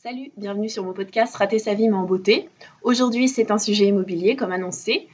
[0.00, 2.48] Salut, bienvenue sur mon podcast Rater sa vie mais en beauté.
[2.82, 5.08] Aujourd'hui, c'est un sujet immobilier comme annoncé.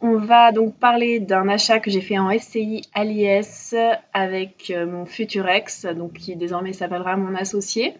[0.00, 3.76] On va donc parler d'un achat que j'ai fait en SCI à l'IS
[4.12, 7.94] avec euh, mon futur ex, donc qui désormais s'appellera mon associé.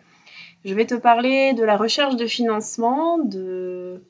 [0.64, 4.02] Je vais te parler de la recherche de financement, de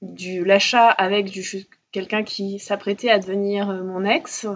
[0.00, 1.38] l'achat avec
[1.92, 4.46] quelqu'un qui s'apprêtait à devenir euh, mon ex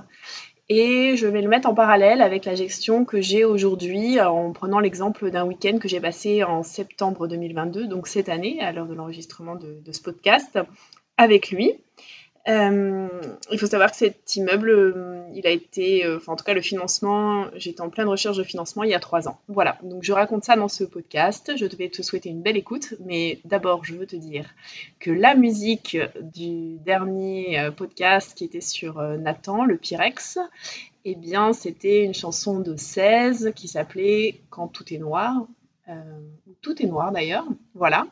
[0.72, 4.78] et je vais le mettre en parallèle avec la gestion que j'ai aujourd'hui en prenant
[4.78, 8.94] l'exemple d'un week-end que j'ai passé en septembre 2022, donc cette année, à l'heure de
[8.94, 10.60] l'enregistrement de, ce podcast,
[11.16, 11.74] avec lui.
[12.48, 13.08] Euh,
[13.52, 16.54] il faut savoir que cet immeuble, euh, il a été, euh, enfin en tout cas
[16.54, 19.38] le financement, j'étais en pleine recherche de financement il y a trois ans.
[19.48, 21.52] Voilà, donc je raconte ça dans ce podcast.
[21.56, 24.46] Je vais te souhaiter une belle écoute, mais d'abord je veux te dire
[25.00, 30.38] que la musique du dernier podcast qui était sur Nathan, le Pyrex,
[31.04, 35.46] eh bien c'était une chanson de 16 qui s'appelait Quand tout est noir.
[35.90, 35.94] Euh,
[36.62, 37.44] tout est noir d'ailleurs.
[37.74, 38.06] Voilà.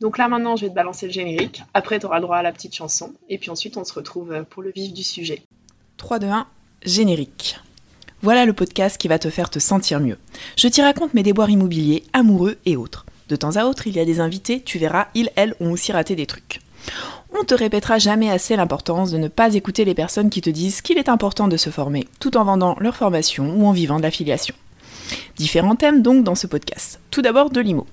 [0.00, 1.62] Donc là maintenant, je vais te balancer le générique.
[1.74, 3.12] Après, tu auras le droit à la petite chanson.
[3.28, 5.42] Et puis ensuite, on se retrouve pour le vif du sujet.
[5.96, 6.46] 3, 2, 1,
[6.84, 7.58] générique.
[8.22, 10.18] Voilà le podcast qui va te faire te sentir mieux.
[10.56, 13.06] Je t'y raconte mes déboires immobiliers, amoureux et autres.
[13.28, 15.92] De temps à autre, il y a des invités, tu verras, ils, elles, ont aussi
[15.92, 16.60] raté des trucs.
[17.38, 20.82] On te répétera jamais assez l'importance de ne pas écouter les personnes qui te disent
[20.82, 24.02] qu'il est important de se former, tout en vendant leur formation ou en vivant de
[24.02, 24.54] l'affiliation.
[25.36, 27.00] Différents thèmes donc dans ce podcast.
[27.10, 27.86] Tout d'abord de l'IMO.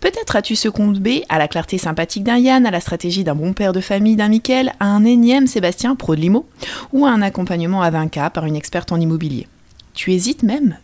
[0.00, 3.72] Peut-être as-tu succombé à la clarté sympathique d'un Yann, à la stratégie d'un bon père
[3.72, 6.46] de famille d'un Mickaël, à un énième Sébastien pro de l'IMO,
[6.92, 9.48] ou à un accompagnement à 20K par une experte en immobilier.
[9.94, 10.76] Tu hésites même,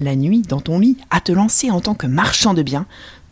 [0.00, 2.86] la nuit, dans ton lit, à te lancer en tant que marchand de biens.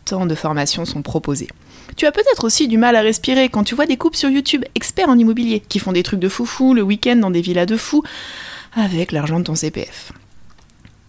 [0.05, 1.49] Tant de formations sont proposées.
[1.95, 4.63] Tu as peut-être aussi du mal à respirer quand tu vois des couples sur YouTube
[4.75, 7.77] experts en immobilier qui font des trucs de foufou le week-end dans des villas de
[7.77, 8.03] fous
[8.75, 10.13] avec l'argent de ton CPF.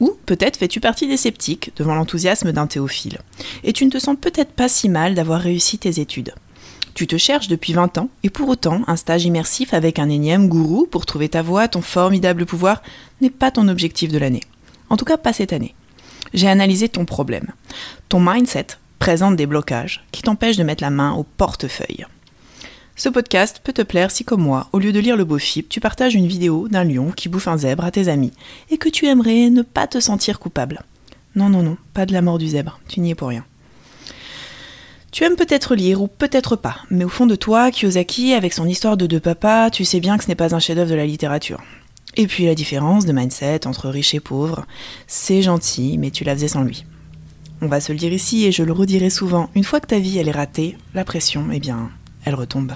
[0.01, 3.19] Ou peut-être fais-tu partie des sceptiques devant l'enthousiasme d'un théophile.
[3.63, 6.35] Et tu ne te sens peut-être pas si mal d'avoir réussi tes études.
[6.95, 10.49] Tu te cherches depuis 20 ans, et pour autant, un stage immersif avec un énième
[10.49, 12.83] gourou pour trouver ta voie, ton formidable pouvoir,
[13.21, 14.43] n'est pas ton objectif de l'année.
[14.89, 15.75] En tout cas, pas cette année.
[16.35, 17.53] J'ai analysé ton problème.
[18.09, 18.67] Ton mindset
[18.99, 22.07] présente des blocages qui t'empêchent de mettre la main au portefeuille.
[23.01, 25.71] Ce podcast peut te plaire si, comme moi, au lieu de lire le beau FIP,
[25.71, 28.35] tu partages une vidéo d'un lion qui bouffe un zèbre à tes amis
[28.69, 30.83] et que tu aimerais ne pas te sentir coupable.
[31.35, 33.47] Non, non, non, pas de la mort du zèbre, tu n'y es pour rien.
[35.13, 38.67] Tu aimes peut-être lire ou peut-être pas, mais au fond de toi, Kiyosaki, avec son
[38.67, 41.07] histoire de deux papas, tu sais bien que ce n'est pas un chef-d'œuvre de la
[41.07, 41.63] littérature.
[42.19, 44.67] Et puis la différence de mindset entre riche et pauvre,
[45.07, 46.85] c'est gentil, mais tu la faisais sans lui.
[47.63, 49.99] On va se le dire ici et je le redirai souvent, une fois que ta
[49.99, 51.89] vie elle est ratée, la pression, eh bien,
[52.27, 52.75] elle retombe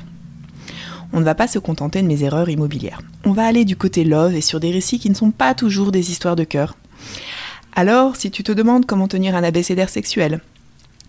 [1.13, 3.01] on ne va pas se contenter de mes erreurs immobilières.
[3.25, 5.93] On va aller du côté love et sur des récits qui ne sont pas toujours
[5.93, 6.77] des histoires de cœur.
[7.75, 10.41] Alors, si tu te demandes comment tenir un abécédaire sexuel,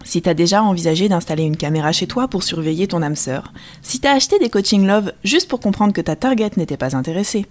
[0.04, 3.54] si tu as déjà envisagé d'installer une caméra chez toi pour surveiller ton âme sœur,
[3.82, 6.96] si tu as acheté des coaching love juste pour comprendre que ta target n'était pas
[6.96, 7.46] intéressée,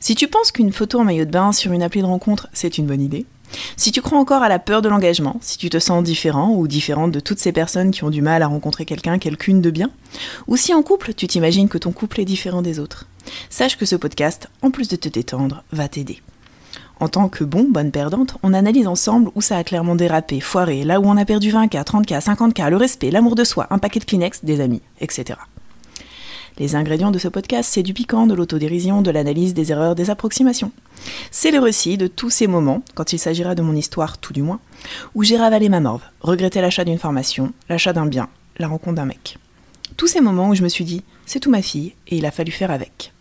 [0.00, 2.78] si tu penses qu'une photo en maillot de bain sur une appli de rencontre, c'est
[2.78, 3.26] une bonne idée,
[3.76, 6.68] si tu crois encore à la peur de l'engagement, si tu te sens différent ou
[6.68, 9.90] différente de toutes ces personnes qui ont du mal à rencontrer quelqu'un, quelqu'une de bien,
[10.46, 13.06] ou si en couple, tu t'imagines que ton couple est différent des autres,
[13.48, 16.20] sache que ce podcast, en plus de te détendre, va t'aider.
[17.00, 20.84] En tant que bon, bonne perdante, on analyse ensemble où ça a clairement dérapé, foiré,
[20.84, 24.00] là où on a perdu 20K, 30K, 50K, le respect, l'amour de soi, un paquet
[24.00, 25.38] de Kleenex, des amis, etc.
[26.60, 30.10] Les ingrédients de ce podcast, c'est du piquant, de l'autodérision, de l'analyse des erreurs, des
[30.10, 30.72] approximations.
[31.30, 34.42] C'est le récit de tous ces moments, quand il s'agira de mon histoire tout du
[34.42, 34.60] moins,
[35.14, 38.28] où j'ai ravalé ma morve, regretté l'achat d'une formation, l'achat d'un bien,
[38.58, 39.38] la rencontre d'un mec.
[39.96, 42.30] Tous ces moments où je me suis dit, c'est tout ma fille, et il a
[42.30, 43.14] fallu faire avec.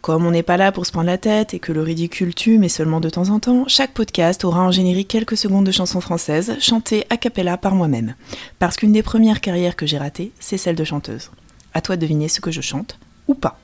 [0.00, 2.58] Comme on n'est pas là pour se prendre la tête et que le ridicule tue,
[2.58, 6.00] mais seulement de temps en temps, chaque podcast aura en générique quelques secondes de chansons
[6.00, 8.14] françaises chantées a cappella par moi-même.
[8.60, 11.30] Parce qu'une des premières carrières que j'ai ratées, c'est celle de chanteuse.
[11.74, 12.98] À toi de deviner ce que je chante,
[13.28, 13.58] ou pas.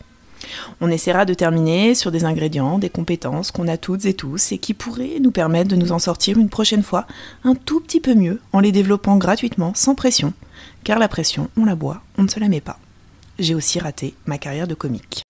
[0.81, 4.59] On essaiera de terminer sur des ingrédients, des compétences qu'on a toutes et tous et
[4.59, 7.06] qui pourraient nous permettre de nous en sortir une prochaine fois
[7.44, 10.32] un tout petit peu mieux en les développant gratuitement, sans pression.
[10.85, 12.79] Car la pression, on la boit, on ne se la met pas.
[13.38, 15.23] J'ai aussi raté ma carrière de comique.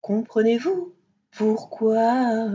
[0.00, 0.92] Comprenez-vous
[1.36, 2.46] pourquoi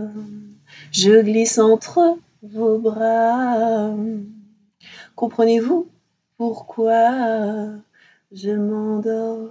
[0.92, 3.94] je glisse entre vos bras?
[5.16, 5.88] Comprenez-vous
[6.38, 7.70] pourquoi
[8.32, 9.50] je m'endors?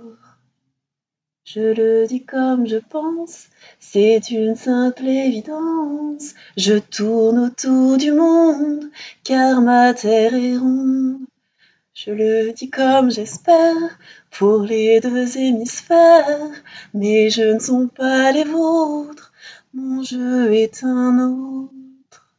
[1.44, 3.48] Je le dis comme je pense,
[3.78, 6.34] c'est une simple évidence.
[6.56, 8.90] Je tourne autour du monde,
[9.24, 11.20] car ma terre est ronde.
[11.94, 13.98] Je le dis comme j'espère,
[14.30, 16.50] pour les deux hémisphères,
[16.92, 19.32] mais je ne sont pas les vôtres,
[19.74, 22.34] mon jeu est un autre.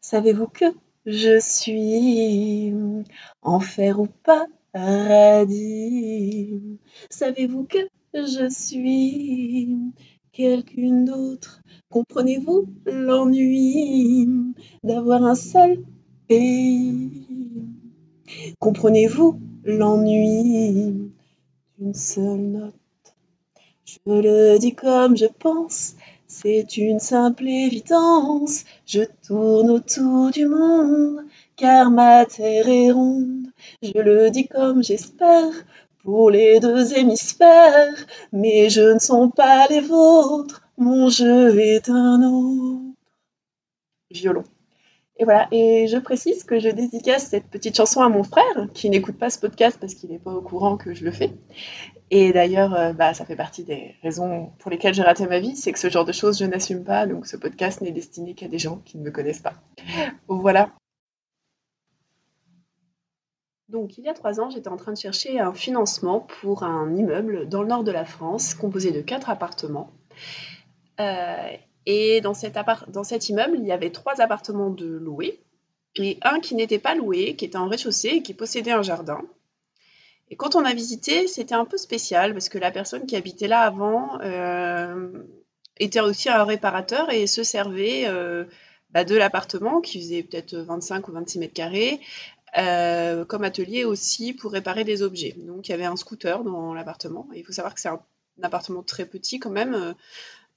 [0.00, 0.66] Savez-vous que
[1.06, 2.74] je suis
[3.40, 4.08] enfer ou
[4.72, 5.80] paradis.
[7.10, 7.78] Savez-vous que
[8.12, 9.78] je suis
[10.32, 14.28] quelqu'une d'autre Comprenez-vous l'ennui
[14.82, 15.78] d'avoir un seul
[16.26, 17.22] pays?
[18.58, 21.12] Comprenez-vous l'ennui
[21.78, 22.74] d'une seule note?
[23.84, 25.94] Je le dis comme je pense,
[26.28, 28.64] c'est une simple évidence.
[28.86, 31.24] Je tourne autour du monde,
[31.56, 33.48] car ma terre est ronde.
[33.82, 35.52] Je le dis comme j'espère,
[36.02, 42.22] pour les deux hémisphères, mais je ne sont pas les vôtres, mon jeu est un
[42.22, 42.94] autre.
[44.10, 44.44] Violon.
[45.18, 48.90] Et voilà, et je précise que je dédicace cette petite chanson à mon frère, qui
[48.90, 51.32] n'écoute pas ce podcast parce qu'il n'est pas au courant que je le fais.
[52.10, 55.56] Et d'ailleurs, euh, bah, ça fait partie des raisons pour lesquelles j'ai raté ma vie,
[55.56, 58.46] c'est que ce genre de choses, je n'assume pas, donc ce podcast n'est destiné qu'à
[58.46, 59.54] des gens qui ne me connaissent pas.
[60.28, 60.70] Voilà.
[63.68, 66.94] Donc, il y a trois ans, j'étais en train de chercher un financement pour un
[66.94, 69.90] immeuble dans le nord de la France, composé de quatre appartements.
[71.00, 75.40] Euh, et dans cet, immeuble, il y avait trois appartements de loués
[75.94, 79.22] et un qui n'était pas loué, qui était en rez-de-chaussée et qui possédait un jardin.
[80.30, 83.46] Et quand on a visité, c'était un peu spécial parce que la personne qui habitait
[83.46, 85.10] là avant euh,
[85.78, 88.44] était aussi un réparateur et se servait euh,
[88.90, 92.00] bah, de l'appartement qui faisait peut-être 25 ou 26 mètres carrés
[92.58, 95.36] euh, comme atelier aussi pour réparer des objets.
[95.38, 97.28] Donc il y avait un scooter dans l'appartement.
[97.34, 98.00] Il faut savoir que c'est un,
[98.42, 99.94] appartement très petit quand même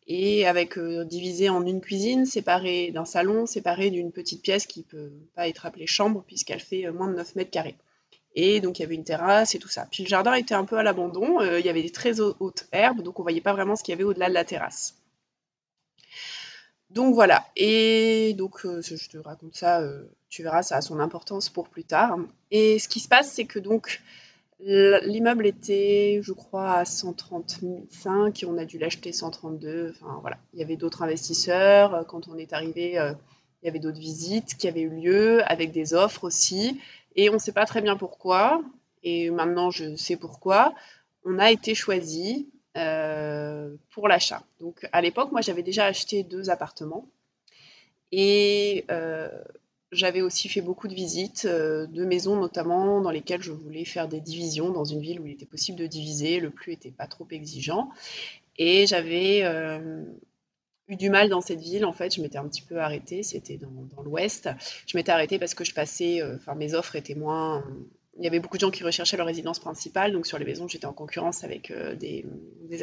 [0.10, 4.82] et avec euh, divisé en une cuisine séparée d'un salon, séparée d'une petite pièce qui
[4.82, 7.78] peut pas être appelée chambre puisqu'elle fait euh, moins de 9 mètres carrés.
[8.36, 9.88] Et donc il y avait une terrasse et tout ça.
[9.92, 12.68] Puis le jardin était un peu à l'abandon, euh, il y avait des très hautes
[12.72, 14.96] herbes, donc on voyait pas vraiment ce qu'il y avait au-delà de la terrasse.
[16.90, 19.88] Donc voilà, et donc je te raconte ça,
[20.28, 22.18] tu verras, ça a son importance pour plus tard.
[22.50, 24.02] Et ce qui se passe, c'est que donc
[24.62, 29.94] L'immeuble était, je crois, à 135 et on a dû l'acheter 132.
[29.96, 32.06] Enfin voilà, il y avait d'autres investisseurs.
[32.08, 33.14] Quand on est arrivé, euh,
[33.62, 36.80] il y avait d'autres visites qui avaient eu lieu avec des offres aussi.
[37.16, 38.62] Et on ne sait pas très bien pourquoi.
[39.04, 40.76] Et maintenant, je sais pourquoi.
[41.24, 44.44] On a été choisi euh, pour l'achat.
[44.60, 47.08] Donc à l'époque, moi, j'avais déjà acheté deux appartements.
[48.12, 49.30] Et euh,
[49.92, 54.08] j'avais aussi fait beaucoup de visites, euh, de maisons notamment, dans lesquelles je voulais faire
[54.08, 57.08] des divisions dans une ville où il était possible de diviser, le plus n'était pas
[57.08, 57.90] trop exigeant.
[58.58, 60.04] Et j'avais euh,
[60.88, 63.58] eu du mal dans cette ville, en fait, je m'étais un petit peu arrêtée, c'était
[63.58, 64.50] dans, l'ouest.
[64.86, 67.64] Je m'étais arrêtée parce que je passais, euh, enfin mes offres étaient moins,
[68.20, 70.68] il y avait beaucoup de gens qui recherchaient leur résidence principale, donc sur les maisons,
[70.68, 72.26] j'étais en concurrence avec euh, des,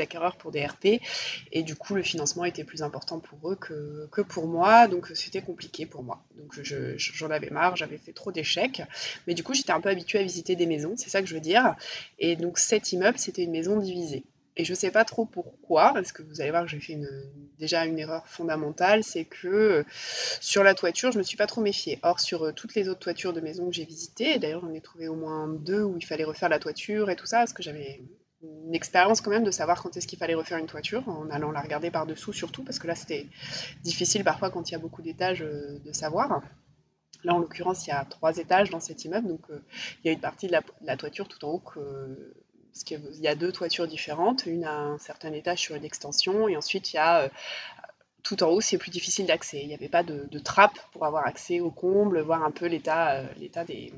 [0.01, 1.01] acquéreurs pour des RP,
[1.53, 5.11] et du coup, le financement était plus important pour eux que, que pour moi, donc
[5.15, 6.23] c'était compliqué pour moi.
[6.37, 8.83] Donc j'en avais marre, j'avais fait trop d'échecs,
[9.27, 11.35] mais du coup, j'étais un peu habituée à visiter des maisons, c'est ça que je
[11.35, 11.77] veux dire.
[12.19, 14.25] Et donc cet immeuble, c'était une maison divisée.
[14.57, 16.99] Et je ne sais pas trop pourquoi, parce que vous allez voir que j'ai fait
[17.59, 19.85] déjà une erreur fondamentale, c'est que euh,
[20.41, 21.99] sur la toiture, je ne me suis pas trop méfiée.
[22.03, 24.81] Or, sur euh, toutes les autres toitures de maison que j'ai visitées, d'ailleurs j'en ai
[24.81, 27.63] trouvé au moins deux où il fallait refaire la toiture et tout ça, parce que
[27.63, 28.01] j'avais
[28.43, 31.51] une expérience quand même de savoir quand est-ce qu'il fallait refaire une toiture, en allant
[31.51, 33.27] la regarder par-dessous surtout, parce que là c'était
[33.83, 36.41] difficile parfois quand il y a beaucoup d'étages euh, de savoir.
[37.25, 40.13] Là, en l'occurrence, il y a trois étages dans cet immeuble, donc il y a
[40.13, 42.35] une partie de la toiture tout en haut que
[42.77, 46.47] parce qu'il y a deux toitures différentes, une à un certain étage sur une extension,
[46.47, 47.29] et ensuite il y a euh,
[48.23, 49.61] tout en haut, c'est plus difficile d'accès.
[49.63, 53.15] Il n'y avait pas de, trappe pour avoir accès au comble, voir un peu l'état
[53.15, 53.95] euh, des,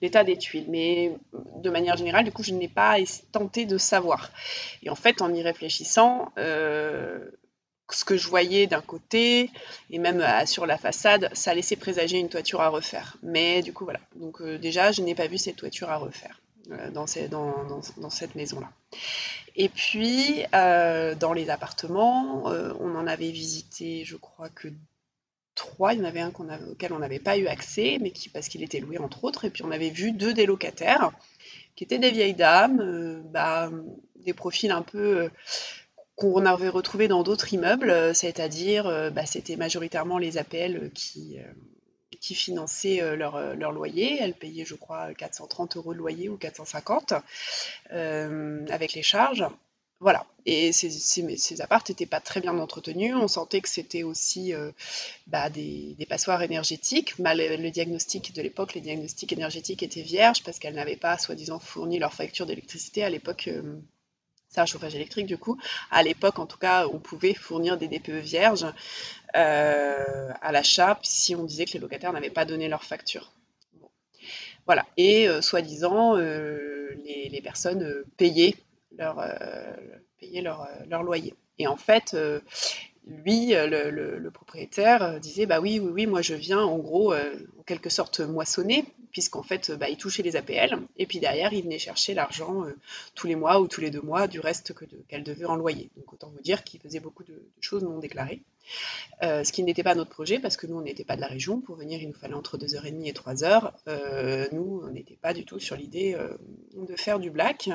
[0.00, 0.66] l'état des tuiles.
[0.68, 1.12] Mais
[1.56, 2.98] de manière générale, du coup, je n'ai pas
[3.32, 4.30] tenté de savoir.
[4.84, 7.18] Et en fait, en y réfléchissant, euh,
[7.90, 9.50] ce que je voyais d'un côté,
[9.90, 13.16] et même sur la façade, ça laissait présager une toiture à refaire.
[13.24, 14.00] Mais du coup, voilà.
[14.14, 16.40] Donc déjà, je n'ai pas vu cette toiture à refaire.
[16.72, 18.70] Euh, dans, cette maison-là.
[19.56, 24.68] Et puis, euh, dans les appartements, euh, on en avait visité, je crois que
[25.54, 25.94] trois.
[25.94, 26.32] Il y en avait un
[26.70, 29.44] auquel on n'avait pas eu accès, mais qui, parce qu'il était loué entre autres.
[29.44, 31.10] Et puis, on avait vu deux des locataires,
[31.76, 33.70] qui étaient des vieilles dames, bah,
[34.16, 35.30] des profils un peu
[36.16, 41.38] qu'on avait retrouvés dans d'autres immeubles, c'est-à-dire, bah, c'était majoritairement les APL qui
[42.18, 44.18] qui finançaient euh, euh, leur, loyer.
[44.20, 47.14] Elles payaient, je crois, 430 euros de loyer ou 450
[47.92, 49.46] euh, avec les charges.
[50.00, 50.26] Voilà.
[50.46, 53.14] Et ces, ces, ces apparts n'étaient pas très bien entretenus.
[53.14, 54.54] On sentait que c'était aussi
[55.26, 57.18] bah, des, passoires énergétiques.
[57.18, 61.58] Mal, le diagnostic de l'époque, les diagnostics énergétiques étaient vierges parce qu'elles n'avaient pas, soi-disant,
[61.58, 63.50] fourni leur facture d'électricité à l'époque
[64.50, 65.56] c'est un chauffage électrique du coup.
[65.90, 68.66] À l'époque, en tout cas, on pouvait fournir des DPE vierges
[69.36, 73.32] euh, à l'achat si on disait que les locataires n'avaient pas donné leur facture.
[74.66, 74.84] Voilà.
[74.96, 78.56] Et euh, soi-disant, euh, les, personnes payaient
[78.98, 79.16] leur,
[81.02, 81.34] loyer.
[81.58, 82.16] Et en fait,
[83.24, 87.90] lui, le, propriétaire, disait bah oui, oui, oui, moi je viens en gros, en quelque
[87.90, 92.14] sorte moissonner puisqu'en fait, bah, il touchait les APL, et puis derrière, il venait chercher
[92.14, 92.76] l'argent euh,
[93.14, 94.74] tous les mois ou tous les deux mois du reste
[95.08, 95.90] qu'elle devait en loyer.
[95.96, 98.42] Donc autant vous dire qu'il faisait beaucoup de, choses non déclarées.
[99.22, 101.26] Euh, ce qui n'était pas notre projet, parce que nous, on n'était pas de la
[101.26, 101.60] région.
[101.60, 103.72] Pour venir, il nous fallait entre 2h30 et 3h.
[103.88, 106.16] Euh, nous, on n'était pas du tout sur l'idée
[106.76, 107.68] de faire du black.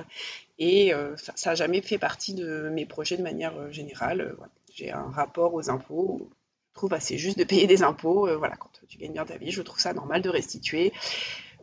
[0.57, 4.37] Et ça n'a jamais fait partie de mes projets de manière générale.
[4.75, 6.29] J'ai un rapport aux impôts
[6.75, 8.27] trouve assez juste de payer des impôts.
[8.27, 10.93] Euh, voilà, quand tu gagnes bien ta vie, je trouve ça normal de restituer.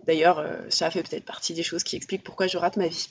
[0.07, 3.09] D'ailleurs, euh, ça fait peut-être partie des choses qui expliquent pourquoi je rate ma vie.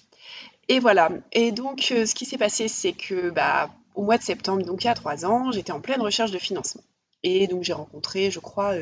[0.68, 1.10] Et voilà.
[1.32, 4.84] Et donc, euh, ce qui s'est passé, c'est que bah, au mois de septembre, donc
[4.84, 6.84] il y a trois ans, j'étais en pleine recherche de financement.
[7.24, 8.74] Et donc, j'ai rencontré, je crois,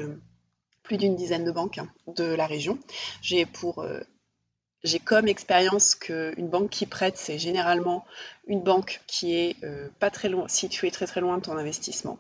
[0.81, 2.79] plus d'une dizaine de banques hein, de la région.
[3.21, 3.85] J'ai pour
[4.83, 8.05] j'ai comme expérience qu'une banque qui prête, c'est généralement
[8.49, 12.17] une banque qui est euh, pas très loin, située très très loin de ton investissement.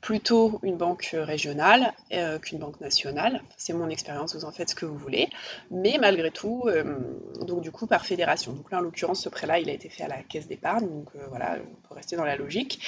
[0.00, 3.42] Plutôt une banque régionale euh, qu'une banque nationale.
[3.58, 5.28] C'est mon expérience, vous en faites ce que vous voulez.
[5.70, 6.96] Mais malgré tout, euh,
[7.42, 8.52] donc du coup par fédération.
[8.52, 11.10] Donc là en l'occurrence ce prêt-là il a été fait à la caisse d'épargne, donc
[11.28, 12.80] voilà, on peut rester dans la logique.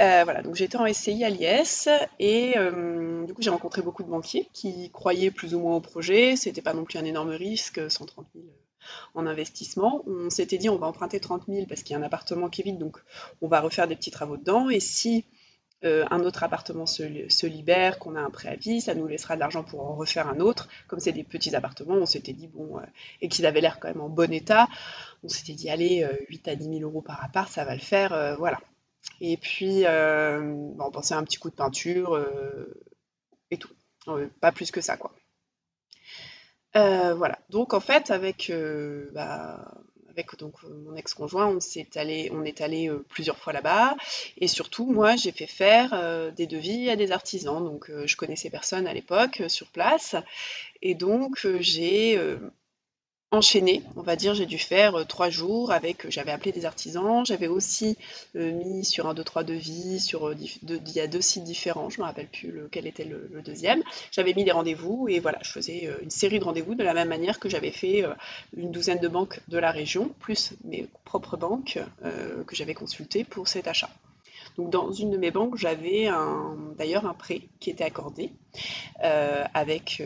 [0.00, 2.54] voilà, donc j'étais en SCI à l'IS et
[3.26, 6.34] du coup j'ai rencontré beaucoup de banquiers qui croyaient plus ou moins au projet.
[6.34, 8.46] C'était pas non plus un énorme risque, 130 000
[9.14, 10.02] en investissement.
[10.06, 12.62] On s'était dit on va emprunter 30 000 parce qu'il y a un appartement qui
[12.62, 12.98] est vide, donc
[13.42, 14.70] on va refaire des petits travaux dedans.
[14.70, 15.24] Et si
[15.84, 19.62] euh, un autre appartement se, libère, qu'on a un préavis, ça nous laissera de l'argent
[19.62, 20.68] pour en refaire un autre.
[20.88, 22.82] Comme c'est des petits appartements, on s'était dit, bon, euh,
[23.20, 24.68] et qu'ils avaient l'air quand même en bon état,
[25.22, 27.80] on s'était dit, allez, 8 euh, à 10 000 euros par appart, ça va le
[27.80, 28.58] faire, voilà.
[29.20, 32.24] Et puis, on pensait à un petit coup de peinture
[33.50, 33.70] et tout.
[34.40, 35.12] pas plus que ça, quoi.
[36.76, 37.38] Euh, voilà.
[37.50, 39.72] Donc en fait, avec, euh, bah,
[40.38, 43.96] donc, mon ex-conjoint, on, s'est allé, on est allé euh, plusieurs fois là-bas.
[44.38, 47.62] Et surtout, moi, j'ai fait faire des devis à des artisans.
[47.62, 50.16] Donc je connaissais personne à l'époque sur place.
[50.82, 52.18] Et donc j'ai
[53.32, 56.64] enchaîné, on va dire, j'ai dû faire euh, trois jours avec, euh, j'avais appelé des
[56.64, 57.96] artisans, j'avais aussi
[58.36, 61.98] euh, mis sur un, deux, trois devis, sur, il y a deux sites différents, je
[61.98, 65.50] ne me rappelle plus lequel était le, deuxième, j'avais mis des rendez-vous et voilà, je
[65.50, 68.04] faisais une série de rendez-vous de la même manière que j'avais fait
[68.56, 71.78] une douzaine de banques de la région, plus mes propres banques
[72.46, 73.90] que j'avais consultées pour cet achat.
[74.56, 76.08] Donc dans une de mes banques, j'avais
[76.78, 78.32] d'ailleurs un prêt qui était accordé
[79.00, 80.02] avec,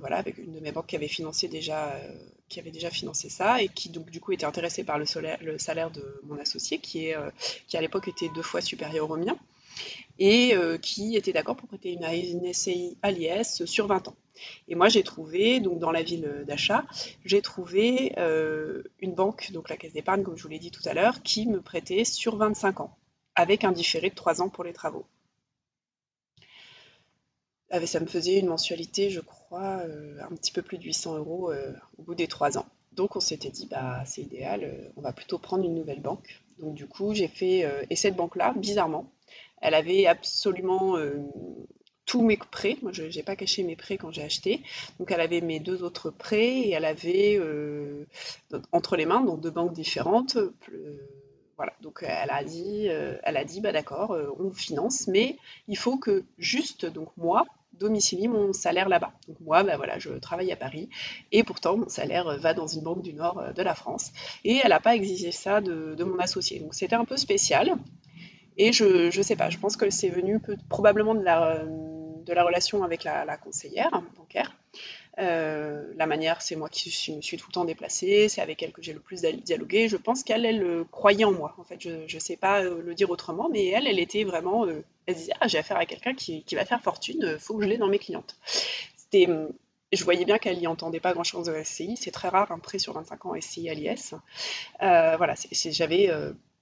[0.00, 1.94] voilà, avec une de mes banques qui avait financé déjà
[2.48, 5.04] qui avait déjà financé ça et qui donc du coup était intéressé par le,
[5.58, 7.30] salaire de mon associé qui, est, euh,
[7.66, 9.36] qui à l'époque était deux fois supérieur au mien
[10.18, 14.16] et euh, qui était d'accord pour prêter une, SCI à l'IS sur 20 ans.
[14.68, 16.84] Et moi j'ai trouvé, donc dans la ville d'achat,
[17.24, 20.82] j'ai trouvé euh, une banque, donc la Caisse d'épargne comme je vous l'ai dit tout
[20.86, 22.96] à l'heure, qui me prêtait sur 25 ans,
[23.38, 25.06] avec un différé de 3 ans pour les travaux.
[27.70, 31.18] Ah, ça me faisait une mensualité, je crois, euh, un petit peu plus de 800
[31.18, 32.66] euros euh, au bout des trois ans.
[32.92, 36.40] Donc on s'était dit, bah, c'est idéal, euh, on va plutôt prendre une nouvelle banque.
[36.58, 39.12] Donc du coup, j'ai fait, et cette banque-là, bizarrement,
[39.60, 40.96] elle avait absolument
[42.04, 42.76] tous mes prêts.
[42.82, 44.62] Moi, je n'ai pas caché mes prêts quand j'ai acheté.
[44.98, 47.40] Donc elle avait mes deux autres prêts et elle avait
[48.72, 50.36] entre les mains, dans deux banques différentes,
[51.58, 55.36] voilà, donc elle a dit, elle a dit, bah d'accord, on finance, mais
[55.66, 57.44] il faut que juste, donc moi,
[57.78, 59.12] domicilie mon salaire là-bas.
[59.28, 60.88] Donc moi, ben voilà, je travaille à Paris
[61.32, 64.12] et pourtant mon salaire va dans une banque du nord euh, de la France.
[64.44, 66.60] Et elle n'a pas exigé ça de, mon associé.
[66.60, 67.76] Donc c'était un peu spécial.
[68.56, 71.62] Et je ne sais pas, je pense que c'est venu probablement de la,
[72.28, 74.54] de la relation avec la, conseillère bancaire.
[75.18, 78.72] Euh, la manière, c'est moi qui me suis tout le temps déplacée, c'est avec elle
[78.72, 79.88] que j'ai le plus dialogué.
[79.88, 81.54] Je pense qu'elle, elle, elle, croyait en moi.
[81.58, 84.66] En fait, je ne sais pas euh, le dire autrement, mais elle, elle était vraiment.
[84.66, 87.64] Euh, elle disait Ah, j'ai affaire à quelqu'un qui, va faire fortune, il faut que
[87.64, 88.36] je l'ai dans mes clientes.
[88.96, 89.26] C'était.
[89.90, 91.96] Je voyais bien qu'elle n'y entendait pas grand-chose de SCI.
[91.96, 94.14] C'est très rare un prêt sur 25 ans SCI à l'IS.
[94.80, 96.10] voilà, j'avais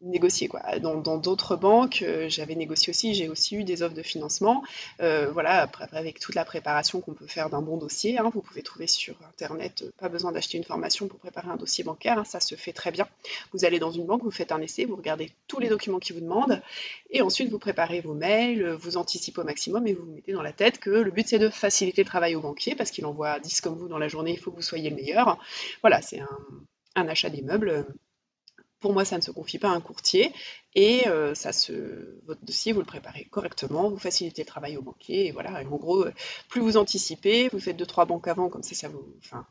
[0.02, 0.60] négocier quoi.
[0.78, 4.62] Dans d'autres banques, euh, j'avais négocié aussi, j'ai aussi eu des offres de financement.
[5.00, 8.42] Euh, voilà, après, avec toute la préparation qu'on peut faire d'un bon dossier, hein, vous
[8.42, 12.18] pouvez trouver sur internet, euh, pas besoin d'acheter une formation pour préparer un dossier bancaire,
[12.18, 13.08] hein, ça se fait très bien.
[13.52, 16.12] Vous allez dans une banque, vous faites un essai, vous regardez tous les documents qui
[16.12, 16.60] vous demandent,
[17.10, 20.42] et ensuite vous préparez vos mails, vous anticipez au maximum et vous vous mettez dans
[20.42, 23.40] la tête que le but c'est de faciliter le travail au banquier parce qu'il envoie
[23.40, 25.38] 10 comme vous dans la journée, il faut que vous soyez le meilleur.
[25.82, 26.38] Voilà, c'est un,
[26.96, 27.86] un achat d'immeuble
[28.86, 30.32] pour moi, ça ne se confie pas à un courtier
[30.76, 31.72] et euh, ça se,
[32.24, 35.60] votre dossier, vous le préparez correctement, vous facilitez le travail au banquier et voilà.
[35.60, 36.04] en gros,
[36.48, 39.44] plus vous anticipez, vous faites deux trois banques avant, comme ça, ça vous, enfin,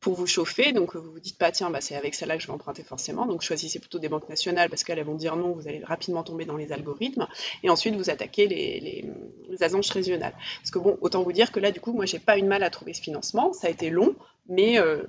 [0.00, 0.72] pour vous chauffer.
[0.72, 3.26] Donc vous vous dites pas tiens bah, c'est avec celle-là que je vais emprunter forcément.
[3.26, 6.46] Donc choisissez plutôt des banques nationales parce qu'elles vont dire non, vous allez rapidement tomber
[6.46, 7.28] dans les algorithmes.
[7.62, 10.34] Et ensuite vous attaquez les, les, agences régionales.
[10.60, 12.48] Parce que bon, autant vous dire que là du coup moi j'ai pas eu de
[12.48, 13.52] mal à trouver ce financement.
[13.52, 14.14] Ça a été long,
[14.48, 15.02] mais euh,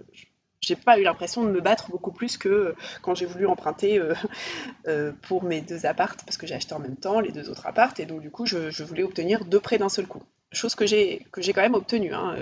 [0.64, 4.14] j'ai pas eu l'impression de me battre beaucoup plus que quand j'ai voulu emprunter euh,
[4.88, 7.68] euh, pour mes deux appartes, parce que j'ai acheté en même temps les deux autres
[7.68, 10.86] appartes, et donc du coup je, voulais obtenir deux prêts d'un seul coup chose que
[10.86, 12.14] j'ai quand même obtenue.
[12.14, 12.36] Hein.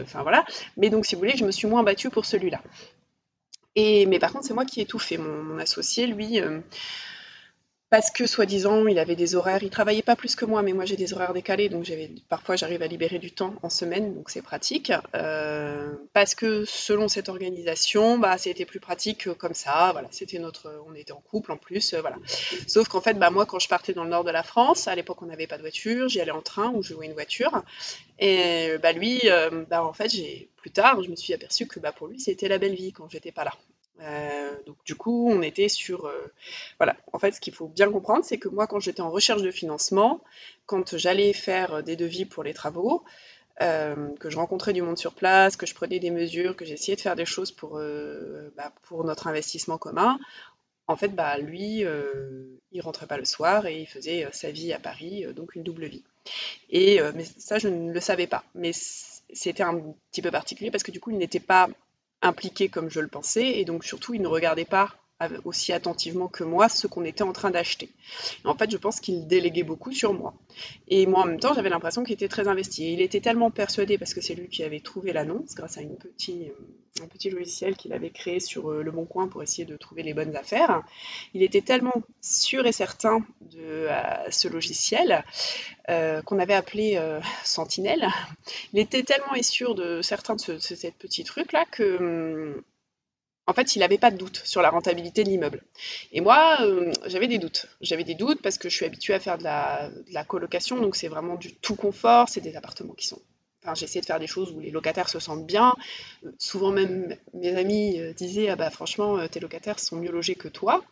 [0.75, 2.61] Mais donc si vous voulez, je me suis moins battue pour celui-là.
[3.77, 5.17] Mais par contre, c'est moi qui ai tout fait.
[5.17, 6.59] Mon, associé, lui, euh,
[7.91, 10.86] parce que soi-disant il avait des horaires, il travaillait pas plus que moi, mais moi
[10.86, 11.86] j'ai des horaires décalés, donc
[12.29, 14.93] parfois j'arrive à libérer du temps en semaine, donc c'est pratique.
[15.13, 20.74] Euh, parce que selon cette organisation, bah c'était plus pratique comme ça, voilà, c'était notre,
[20.88, 22.15] on était en couple en plus, euh, voilà.
[22.65, 24.95] Sauf qu'en fait, bah moi quand je partais dans le nord de la France, à
[24.95, 27.62] l'époque on n'avait pas de voiture, j'y allais en train ou je louais une voiture,
[28.19, 32.07] et bah lui, euh, en fait j'ai plus tard, je me suis aperçue que pour
[32.07, 33.51] lui c'était la belle vie quand j'étais pas là.
[34.01, 36.05] Euh, donc du coup, on était sur...
[36.05, 36.31] Euh,
[36.79, 39.41] voilà, en fait, ce qu'il faut bien comprendre, c'est que moi, quand j'étais en recherche
[39.41, 40.22] de financement,
[40.65, 43.03] quand j'allais faire des devis pour les travaux,
[43.62, 46.96] euh, que je rencontrais du monde sur place, que je prenais des mesures, que j'essayais
[46.96, 47.79] de faire des choses pour,
[48.58, 50.20] bah, pour notre investissement commun,
[50.88, 51.84] en fait, bah, lui,
[52.72, 55.86] il rentrait pas le soir et il faisait sa vie à Paris, donc une double
[55.86, 56.03] vie.
[56.70, 58.43] Et mais ça, je ne le savais pas.
[58.55, 59.79] Mais c'était un
[60.12, 61.70] petit peu particulier parce que du coup, il n'était pas
[62.21, 65.00] impliqué comme je le pensais, et donc surtout, il ne regardait pas
[65.45, 67.89] aussi attentivement que moi ce qu'on était en train d'acheter.
[68.43, 70.33] En fait, je pense qu'il déléguait beaucoup sur moi.
[70.87, 72.93] Et moi, en même temps, j'avais l'impression qu'il était très investi.
[72.93, 76.51] Il était tellement persuadé, parce que c'est lui qui avait trouvé l'annonce, grâce à petit,
[77.01, 80.03] un petit logiciel qu'il avait créé sur euh, Le Bon Coin pour essayer de trouver
[80.03, 80.83] les bonnes affaires.
[81.33, 85.23] Il était tellement sûr et certain de euh, ce logiciel
[85.89, 86.99] euh, qu'on avait appelé
[87.43, 88.07] Sentinelle.
[88.73, 92.61] Il était tellement sûr de certains de, ce, de ces petits trucs-là que hum,
[93.47, 95.63] en fait, il n'avait pas de doute sur la rentabilité de l'immeuble.
[96.12, 97.65] Et moi, euh, j'avais des doutes.
[97.82, 101.08] J'avais des doutes parce que je suis habituée à faire de la, colocation, donc c'est
[101.08, 102.30] vraiment du tout confort.
[102.30, 103.19] C'est des appartements qui sont.
[103.63, 105.73] Enfin, j'essaie de faire des choses où les locataires se sentent bien.
[106.25, 110.36] Euh, souvent même, mes amis euh, disaient ah bah franchement, tes locataires sont mieux logés
[110.36, 110.84] que toi.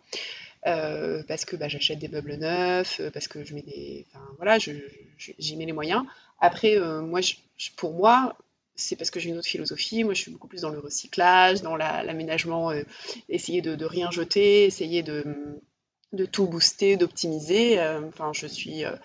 [0.63, 4.05] parce que bah, j'achète des meubles neufs, parce que je mets des,
[4.37, 6.03] voilà, j'y mets les moyens.
[6.41, 7.21] Après, moi,
[7.77, 8.35] pour moi,
[8.79, 10.03] c'est parce que j'ai une autre philosophie.
[10.03, 12.83] Moi, je suis beaucoup plus dans le recyclage, dans l'aménagement, euh,
[13.27, 15.23] essayer de, rien jeter, essayer de,
[16.13, 17.79] de tout booster, d'optimiser.
[17.79, 18.95] Euh, enfin, je suis, euh,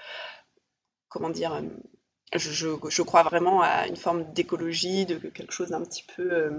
[1.09, 1.63] comment dire,
[2.35, 6.51] je, je, crois vraiment à une forme d'écologie, de quelque chose d'un petit peu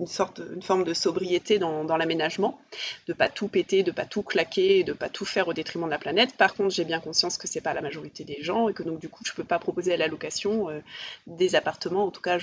[0.00, 2.58] une sorte, une forme de sobriété dans, l'aménagement,
[3.06, 5.90] de pas tout péter, de pas tout claquer, de pas tout faire au détriment de
[5.90, 6.36] la planète.
[6.36, 8.98] Par contre, j'ai bien conscience que c'est pas la majorité des gens et que donc
[8.98, 10.80] du coup, je peux pas proposer à la location euh,
[11.26, 12.38] des appartements, en tout cas,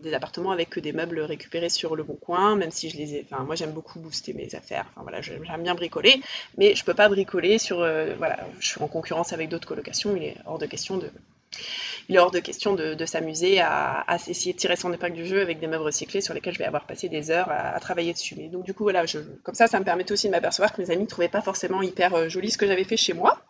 [0.00, 3.14] des appartements avec que des meubles récupérés sur le bon coin, même si je les
[3.14, 3.26] ai.
[3.30, 4.86] Enfin, moi, j'aime beaucoup booster mes affaires.
[4.92, 6.20] Enfin voilà, j'aime bien bricoler,
[6.58, 7.80] mais je peux pas bricoler sur.
[7.80, 10.16] Euh, voilà, je suis en concurrence avec d'autres colocations.
[10.16, 11.10] Il est hors de question de
[12.08, 15.40] il est hors de question de, s'amuser à, essayer de tirer son épingle du jeu
[15.40, 18.34] avec des meubles recyclés sur lesquels je vais avoir passé des heures à, travailler dessus.
[18.48, 19.04] Donc du coup, voilà,
[19.42, 21.82] comme ça, ça me permettait aussi de m'apercevoir que mes amis ne trouvaient pas forcément
[21.82, 23.40] hyper euh, joli ce que j'avais fait chez moi.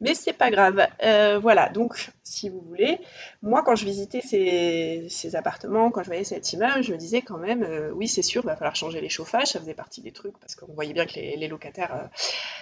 [0.00, 0.86] Mais c'est pas grave.
[1.02, 2.98] Euh, voilà, donc si vous voulez,
[3.42, 7.38] moi quand je visitais ces, appartements, quand je voyais cet immeuble, je me disais quand
[7.38, 10.12] même, euh, oui c'est sûr, il va falloir changer les chauffages, ça faisait partie des
[10.12, 12.10] trucs, parce qu'on voyait bien que les, locataires,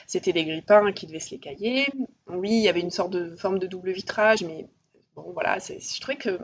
[0.07, 1.87] c'était des grippins qui devaient se les cailler.
[2.29, 4.67] Oui, il y avait une sorte de forme de double vitrage, mais
[5.19, 6.39] Bon, voilà, je trouvais que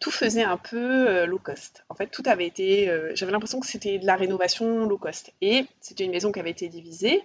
[0.00, 1.82] tout faisait un peu euh, low cost.
[1.88, 2.90] En fait, tout avait été.
[2.90, 5.32] Euh, j'avais l'impression que c'était de la rénovation low cost.
[5.40, 7.22] Et c'était une maison qui avait été divisée.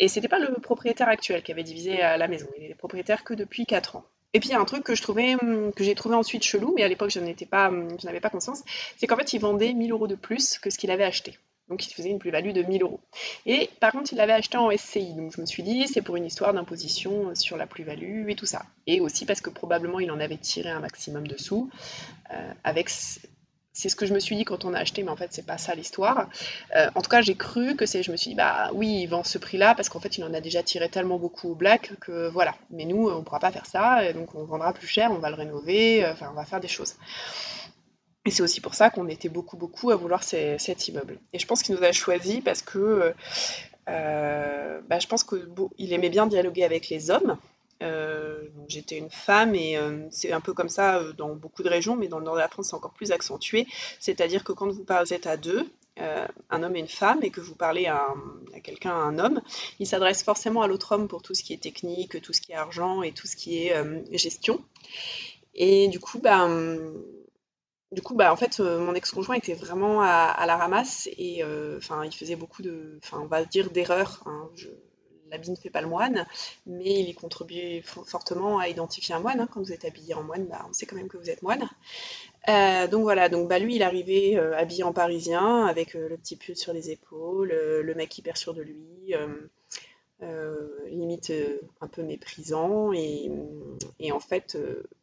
[0.00, 2.48] Et c'était pas le propriétaire actuel qui avait divisé euh, la maison.
[2.58, 4.04] Il est propriétaire que depuis 4 ans.
[4.32, 6.42] Et puis il y a un truc que je trouvais, hum, que j'ai trouvé ensuite
[6.42, 8.62] chelou, mais à l'époque je pas, hum, je n'avais pas conscience,
[8.96, 11.38] c'est qu'en fait il vendait 1000 euros de plus que ce qu'il avait acheté.
[11.68, 12.98] Donc il faisait une plus-value de 1000 euros.
[13.46, 15.14] Et par contre, il l'avait acheté en SCI.
[15.14, 18.46] Donc je me suis dit, c'est pour une histoire d'imposition sur la plus-value et tout
[18.46, 18.62] ça.
[18.88, 21.70] Et aussi parce que probablement il en avait tiré un maximum de sous.
[22.32, 22.90] Euh, avec
[23.80, 25.46] c'est ce que je me suis dit quand on a acheté, mais en fait, c'est
[25.46, 26.28] pas ça l'histoire.
[26.76, 28.02] Euh, en tout cas, j'ai cru que c'est.
[28.02, 30.34] Je me suis dit, bah oui, il vend ce prix-là parce qu'en fait, il en
[30.34, 32.54] a déjà tiré tellement beaucoup au black que voilà.
[32.70, 35.30] Mais nous, on pourra pas faire ça, et donc on vendra plus cher, on va
[35.30, 36.96] le rénover, euh, enfin, on va faire des choses.
[38.26, 41.18] Et c'est aussi pour ça qu'on était beaucoup, beaucoup à vouloir cet immeuble.
[41.32, 43.14] Et je pense qu'il nous a choisi parce que
[43.88, 47.38] euh, bah, je pense qu'il aimait bien dialoguer avec les hommes.
[47.82, 51.96] Euh, j'étais une femme et euh, c'est un peu comme ça dans beaucoup de régions,
[51.96, 53.66] mais dans le nord de la France c'est encore plus accentué.
[53.98, 55.66] C'est-à-dire que quand vous êtes à deux,
[56.48, 58.06] un homme et une femme et que vous parlez à,
[58.54, 59.42] à quelqu'un, un homme,
[59.80, 62.52] il s'adresse forcément à l'autre homme pour tout ce qui est technique, tout ce qui
[62.52, 64.64] est argent et tout ce qui est gestion.
[65.54, 66.48] Et du coup, bah,
[67.92, 71.80] du coup, bah, en fait, euh, mon ex-conjoint était vraiment à, la ramasse et euh,
[72.04, 74.22] il faisait beaucoup de, on va dire d'erreurs.
[74.26, 74.48] Hein.
[75.30, 76.26] L'habit ne fait pas le moine,
[76.66, 79.40] mais il y contribuait fortement à identifier un moine.
[79.40, 79.48] Hein.
[79.52, 81.68] Quand vous êtes habillé en moine, bah, on sait quand même que vous êtes moine.
[82.48, 86.56] Euh, donc voilà, donc bah, lui, il arrivait habillé en parisien, avec le petit pull
[86.56, 89.14] sur les épaules, le mec hyper sûr de lui.
[90.90, 91.32] limite
[91.80, 93.30] un peu méprisant et
[94.12, 94.56] en fait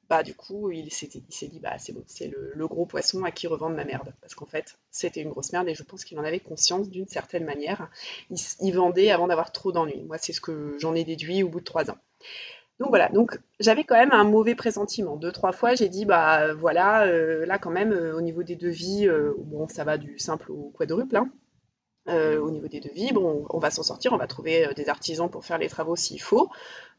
[0.09, 3.47] bah du coup il s'est dit bah c'est bon c'est le, gros poisson à qui
[3.47, 4.13] revendre ma merde.
[4.21, 7.07] Parce qu'en fait c'était une grosse merde et je pense qu'il en avait conscience d'une
[7.07, 7.89] certaine manière.
[8.61, 10.03] Il, vendait avant d'avoir trop d'ennuis.
[10.03, 11.97] Moi c'est ce que j'en ai déduit au bout de trois ans.
[12.79, 13.09] Donc voilà.
[13.09, 15.17] Donc j'avais quand même un mauvais pressentiment.
[15.17, 18.55] Deux trois fois j'ai dit bah voilà euh, là quand même euh, au niveau des
[18.55, 21.29] devis euh, bon ça va du simple au quadruple hein.
[22.07, 25.43] au niveau des devis, bon, on va s'en sortir, on va trouver des artisans pour
[25.43, 26.49] faire les travaux s'il faut.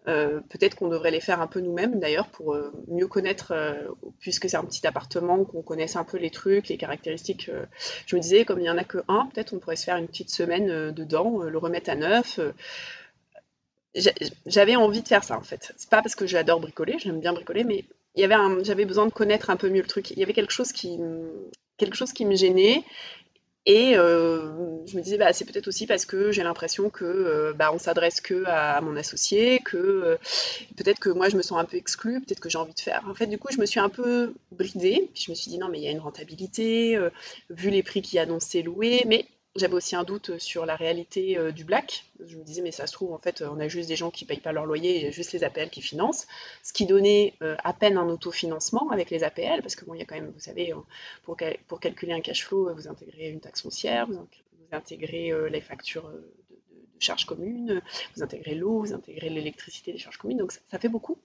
[0.09, 3.75] Euh, peut-être qu'on devrait les faire un peu nous-mêmes d'ailleurs pour euh, mieux connaître, euh,
[4.21, 7.51] puisque c'est un petit appartement, qu'on connaisse un peu les trucs, les caractéristiques.
[8.07, 9.97] je me disais, comme il n'y en a que un, peut-être on pourrait se faire
[9.97, 12.41] une petite semaine dedans, le remettre à neuf.
[14.47, 15.73] J'avais envie de faire ça en fait.
[15.77, 17.85] C'est pas parce que j'adore bricoler, j'aime bien bricoler, mais
[18.17, 20.11] j'avais besoin de connaître un peu mieux le truc.
[20.13, 20.99] Il y avait quelque chose qui,
[21.77, 22.83] quelque chose qui me gênait
[23.67, 27.53] et euh, je me disais, bah, c'est peut-être aussi parce que j'ai l'impression que euh,
[27.53, 30.17] bah, on s'adresse que à, mon associé, que euh,
[30.77, 33.05] peut-être que moi je me sens un peu exclue, peut-être que j'ai envie de faire.
[33.09, 35.11] En fait, du coup, je me suis un peu bridée.
[35.13, 36.99] Puis je me suis dit, non, mais il y a une rentabilité,
[37.51, 39.27] vu les prix qui annoncent loués, mais
[39.59, 42.05] j'avais aussi un doute sur la réalité euh, du black.
[42.25, 44.25] Je me disais, mais ça se trouve, en fait, on a juste des gens qui
[44.25, 46.27] ne payent pas leur loyer, a juste les APL qui financent,
[46.63, 50.01] ce qui donnait euh, à peine un autofinancement avec les APL, parce que bon, il
[50.01, 50.75] y a quand même, vous savez,
[51.25, 54.27] pour, pour calculer un cash flow, vous intégrez une taxe foncière, vous,
[54.73, 56.25] intégrez euh, les factures de,
[57.01, 57.81] charges communes,
[58.17, 61.19] vous intégrez l'eau, vous intégrez l'électricité des charges communes, donc ça fait beaucoup.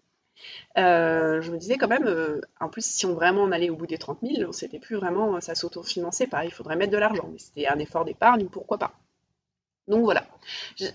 [0.77, 3.75] Euh, je me disais quand même, euh, en plus, si on vraiment en allait au
[3.75, 7.29] bout des 30 000, c'était plus vraiment, ça s'autofinançait pas, il faudrait mettre de l'argent,
[7.31, 8.93] mais c'était un effort d'épargne, pourquoi pas?
[9.89, 10.25] Donc voilà,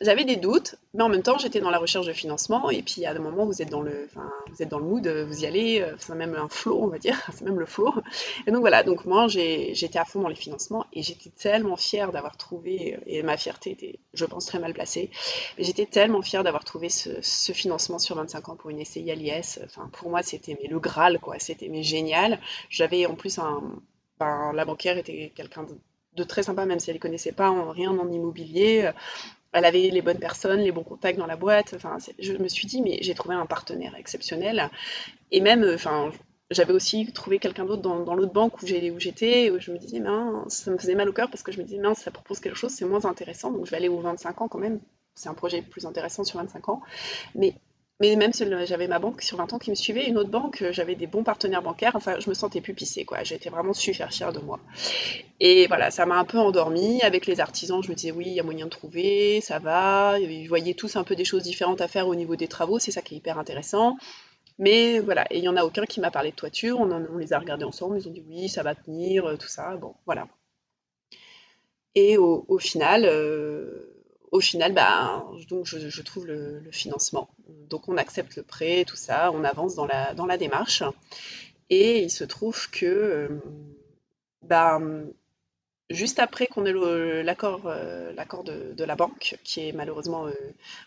[0.00, 3.04] j'avais des doutes, mais en même temps j'étais dans la recherche de financement et puis
[3.04, 5.46] à un moment vous êtes dans le, enfin, vous êtes dans le mood, vous y
[5.46, 7.92] allez, euh, c'est même un flow on va dire, c'est même le flow.
[8.46, 12.12] Et donc voilà, donc moi j'étais à fond dans les financements et j'étais tellement fière
[12.12, 15.10] d'avoir trouvé, euh, et ma fierté était, je pense, très mal placée,
[15.58, 17.20] mais j'étais tellement fière d'avoir trouvé ce,
[17.52, 19.60] financement sur 25 ans pour une SCI à l'IS.
[19.64, 22.40] Enfin pour moi c'était le Graal quoi, c'était génial.
[22.70, 23.62] J'avais en plus un,
[24.18, 25.78] ben, la banquière était quelqu'un de
[26.18, 28.90] de très sympa, même si elle ne connaissait pas en, rien en immobilier.
[29.52, 31.72] Elle avait les bonnes personnes, les bons contacts dans la boîte.
[31.74, 34.70] Enfin, je me suis dit, mais j'ai trouvé un partenaire exceptionnel.
[35.30, 36.12] Et même, enfin,
[36.50, 40.54] j'avais aussi trouvé quelqu'un d'autre dans, l'autre banque où j'étais, où je me disais, mince,
[40.54, 42.56] ça me faisait mal au cœur parce que je me disais, mince, ça propose quelque
[42.56, 44.80] chose, c'est moins intéressant, donc je vais aller aux 25 ans quand même.
[45.14, 46.80] C'est un projet plus intéressant sur 25 ans.
[47.34, 47.54] Mais
[48.00, 50.62] mais même si j'avais ma banque sur 20 ans qui me suivait, une autre banque,
[50.62, 53.24] euh, j'avais des bons partenaires bancaires, enfin, je me sentais plus pissée, quoi.
[53.24, 54.60] J'étais vraiment super fière de moi.
[55.40, 57.00] Et voilà, ça m'a un peu endormie.
[57.02, 60.18] Avec les artisans, je me disais, oui, il y a moyen de trouver, ça va.
[60.20, 62.92] Ils voyaient tous un peu des choses différentes à faire au niveau des travaux, c'est
[62.92, 63.96] ça qui est hyper intéressant.
[64.58, 67.32] Mais voilà, et il n'y en a aucun qui m'a parlé de toiture, on, les
[67.32, 70.26] a regardés ensemble, ils ont dit oui, ça va tenir, euh, tout ça, bon, voilà.
[71.94, 73.87] Et au, final, euh,
[74.30, 77.28] au final, bah, donc je, trouve le, financement.
[77.68, 80.82] Donc on accepte le prêt, tout ça, on avance dans la, dans la démarche.
[81.70, 83.28] Et il se trouve que euh,
[84.42, 84.80] bah,
[85.90, 90.32] juste après qu'on ait l'accord euh, de, la banque, qui est malheureusement euh,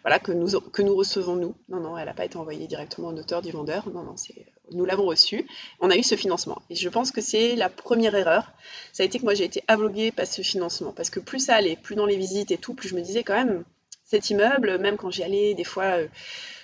[0.04, 1.56] voilà que nous que nous recevons nous.
[1.70, 3.90] Non non, elle n'a pas été envoyée directement au notaire du vendeur.
[3.90, 5.48] Non non, c'est nous l'avons reçu.
[5.80, 6.62] On a eu ce financement.
[6.70, 8.54] Et je pense que c'est la première erreur.
[8.94, 11.56] Ça a été que moi j'ai été avloguée par ce financement parce que plus ça
[11.56, 13.64] allait, plus dans les visites et tout, plus je me disais quand même
[14.12, 16.00] cet immeuble, même quand j'y allais, des fois.
[16.00, 16.08] Euh,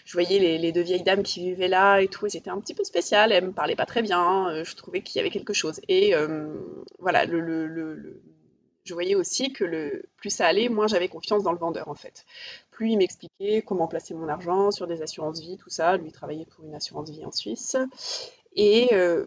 [0.05, 2.73] je voyais les, deux vieilles dames qui vivaient là et tout, et c'était un petit
[2.73, 5.81] peu spécial, elles me parlaient pas très bien, je trouvais qu'il y avait quelque chose.
[5.89, 6.13] Et
[6.97, 8.21] voilà, le, le,
[8.87, 11.95] je voyais aussi que le plus ça allait, moins j'avais confiance dans le vendeur en
[11.95, 12.25] fait.
[12.71, 15.97] Plus il m'expliquait comment placer mon argent sur des assurances vie, tout ça.
[15.97, 17.75] Lui travaillait pour une assurance vie en Suisse.
[18.55, 19.25] Et euh,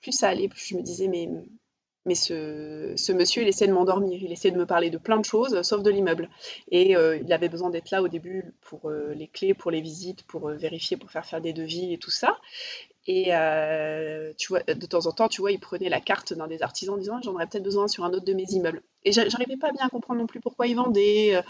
[0.00, 1.28] plus ça allait, plus je me disais mais
[2.04, 5.24] mais ce, monsieur, il essaie de m'endormir, il essaie de me parler de plein de
[5.24, 6.28] choses, sauf de l'immeuble.
[6.70, 9.80] Et euh, il avait besoin d'être là au début pour euh, les clés, pour les
[9.80, 12.38] visites, pour vérifier, pour faire faire des devis et tout ça.
[13.06, 16.46] Et euh, tu vois, de temps en temps, tu vois, il prenait la carte d'un
[16.46, 18.82] des artisans en disant j'en aurais peut-être besoin sur un autre de mes immeubles.
[19.04, 21.36] Et j'arrivais pas bien à comprendre non plus pourquoi il vendait.
[21.36, 21.42] Euh.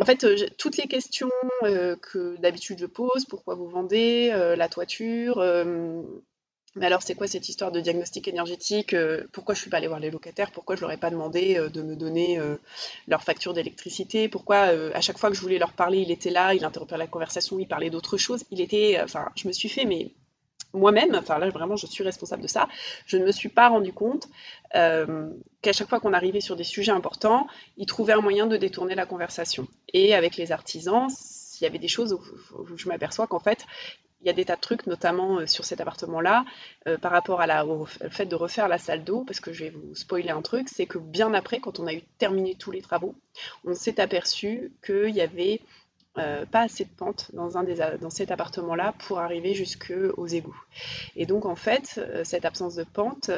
[0.00, 1.30] En fait, euh, toutes les questions
[1.62, 5.42] que d'habitude je pose, pourquoi vous vendez, la toiture,
[6.76, 9.78] mais alors, c'est quoi cette histoire de diagnostic énergétique euh, Pourquoi je ne suis pas
[9.78, 12.38] allée voir les locataires Pourquoi je ne leur ai pas demandé euh, de me donner
[12.38, 12.56] euh,
[13.06, 14.58] leur facture d'électricité Pourquoi,
[14.94, 17.58] à chaque fois que je voulais leur parler, il était là, il interrompait la conversation,
[17.58, 19.00] il parlait d'autre chose Il était.
[19.02, 20.12] Enfin, je me suis fait, mais
[20.74, 22.68] moi-même, enfin là vraiment je suis responsable de ça,
[23.06, 24.28] je ne me suis pas rendu compte
[24.72, 27.46] qu'à chaque fois qu'on arrivait sur des sujets importants,
[27.78, 29.66] ils trouvaient un moyen de détourner la conversation.
[29.94, 31.08] Et avec les artisans,
[31.58, 33.64] il y avait des choses où je m'aperçois qu'en fait,
[34.20, 36.44] il y a des tas de trucs, notamment euh, sur cet appartement-là,
[36.86, 39.94] euh, par rapport au fait de refaire la salle d'eau, parce que je vais vous
[39.94, 43.14] spoiler un truc, c'est que bien après, quand on a eu terminé tous les travaux,
[43.64, 45.60] on s'est aperçu qu'il y avait
[46.18, 50.60] euh, pas assez de pente dans, un des, dans cet appartement-là pour arriver jusqu'aux égouts.
[51.14, 53.30] Et donc en fait, cette absence de pente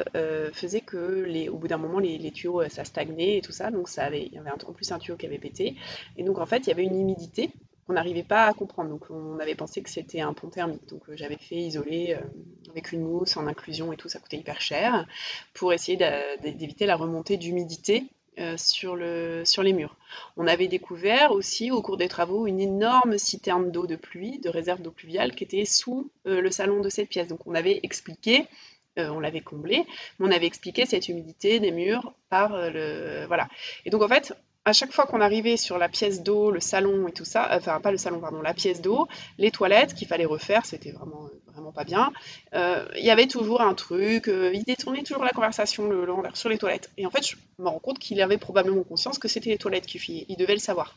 [0.51, 4.05] faisait que au bout d'un moment, les, tuyaux, ça stagnait et tout ça, donc ça
[4.05, 5.75] avait, il y avait en plus un tuyau qui avait pété.
[6.17, 7.51] Et donc en fait, il y avait une humidité
[7.91, 8.89] n'arrivait pas à comprendre.
[8.89, 10.87] Donc on avait pensé que c'était un pont thermique.
[10.87, 14.37] Donc euh, j'avais fait isoler euh, avec une mousse en inclusion et tout, ça coûtait
[14.37, 15.07] hyper cher,
[15.53, 15.97] pour essayer
[16.41, 18.05] d'éviter la remontée d'humidité
[18.39, 19.95] euh, sur, le, sur les murs.
[20.37, 24.49] On avait découvert aussi au cours des travaux une énorme citerne d'eau de pluie, de
[24.49, 27.27] réserve d'eau pluviale, qui était sous le salon de cette pièce.
[27.27, 28.45] Donc on avait expliqué
[28.97, 29.85] on l'avait comblé,
[30.19, 33.23] mais on avait expliqué cette humidité des murs par le.
[33.25, 33.47] Voilà.
[33.85, 37.07] Et donc en fait, à chaque fois qu'on arrivait sur la pièce d'eau, le salon
[37.07, 40.25] et tout ça, enfin pas le salon, pardon, la pièce d'eau, les toilettes qu'il fallait
[40.25, 42.11] refaire, c'était vraiment, vraiment pas bien.
[42.53, 46.49] Euh, il y avait toujours un truc, euh, il détournait toujours la conversation le, sur
[46.49, 46.91] les toilettes.
[46.97, 49.87] Et en fait, je me rends compte qu'il avait probablement conscience que c'était les toilettes
[49.87, 50.25] qui fuyaient.
[50.29, 50.95] Il devait le savoir.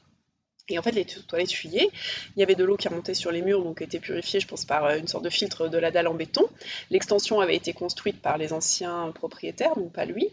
[0.68, 1.90] Et en fait, les toilettes fuyaient.
[2.36, 4.66] Il y avait de l'eau qui remontait sur les murs, donc était purifiée, je pense,
[4.66, 6.46] par euh, une sorte de filtre de la dalle en béton.
[6.90, 10.28] L'extension avait été construite par les anciens propriétaires, donc pas lui.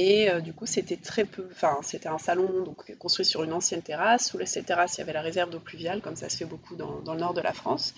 [0.00, 1.48] Et euh, du coup, c'était très peu.
[1.50, 4.28] Enfin, c'était un salon donc, construit sur une ancienne terrasse.
[4.28, 6.76] Sous cette terrasse, il y avait la réserve d'eau pluviale, comme ça se fait beaucoup
[6.76, 7.96] dans, le nord de la France.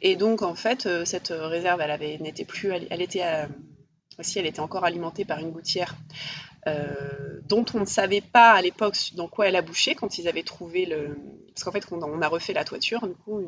[0.00, 2.70] Et donc, en fait, euh, cette réserve, elle n'était plus.
[2.72, 3.24] Elle, était.
[3.24, 3.48] Euh,
[4.16, 5.96] aussi, elle était encore alimentée par une gouttière
[7.48, 10.44] dont on ne savait pas à l'époque dans quoi elle a bouché quand ils avaient
[10.44, 11.18] trouvé le.
[11.48, 13.42] Parce qu'en fait, on, a refait la toiture, du coup,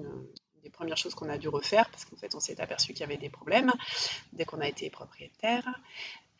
[0.72, 3.16] premières choses qu'on a dû refaire, parce qu'en fait, on s'est aperçu qu'il y avait
[3.16, 3.72] des problèmes
[4.32, 5.64] dès qu'on a été propriétaire.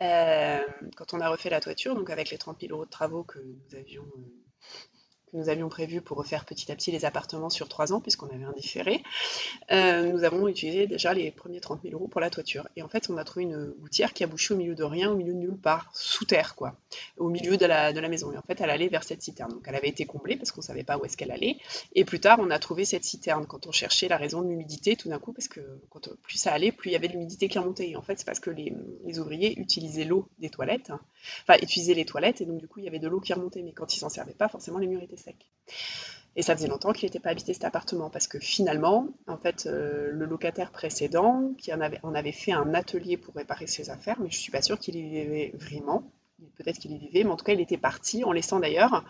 [0.03, 0.61] Euh,
[0.97, 3.39] quand on a refait la toiture, donc avec les 30 000 euros de travaux que
[3.39, 4.07] nous avions
[5.33, 8.45] nous avions prévu pour refaire petit à petit les appartements sur trois ans, puisqu'on avait
[8.45, 9.03] un différé,
[9.71, 12.69] euh, nous avons utilisé déjà les premiers 30 000 euros pour la toiture.
[12.77, 15.11] Et en fait, on a trouvé une gouttière qui a bouché au milieu de rien,
[15.11, 16.77] au milieu de nulle part, sous terre, quoi,
[17.17, 18.33] au milieu de la, de la maison.
[18.33, 19.53] Et en fait, elle allait vers cette citerne.
[19.53, 21.57] Donc, elle avait été comblée parce qu'on ne savait pas où est-ce qu'elle allait.
[21.95, 24.97] Et plus tard, on a trouvé cette citerne quand on cherchait la raison de l'humidité,
[24.97, 25.61] tout d'un coup, parce que
[26.23, 27.89] plus ça allait, plus il y avait de l'humidité qui remontait.
[27.91, 30.93] Et en fait, c'est parce que les, les ouvriers utilisaient l'eau des toilettes,
[31.43, 33.63] enfin, utilisaient les toilettes, et donc du coup, il y avait de l'eau qui remontait.
[33.63, 35.17] Mais quand ils s'en servaient pas, forcément, les murs étaient
[36.35, 39.67] et ça faisait longtemps qu'il n'était pas habité cet appartement parce que finalement, en fait,
[39.67, 44.31] euh, le locataire précédent, qui en avait, fait un atelier pour réparer ses affaires, mais
[44.31, 46.11] je suis pas sûre qu'il y vivait vraiment
[46.57, 49.05] peut-être qu'il y vivait, mais en tout cas, il était parti en laissant d'ailleurs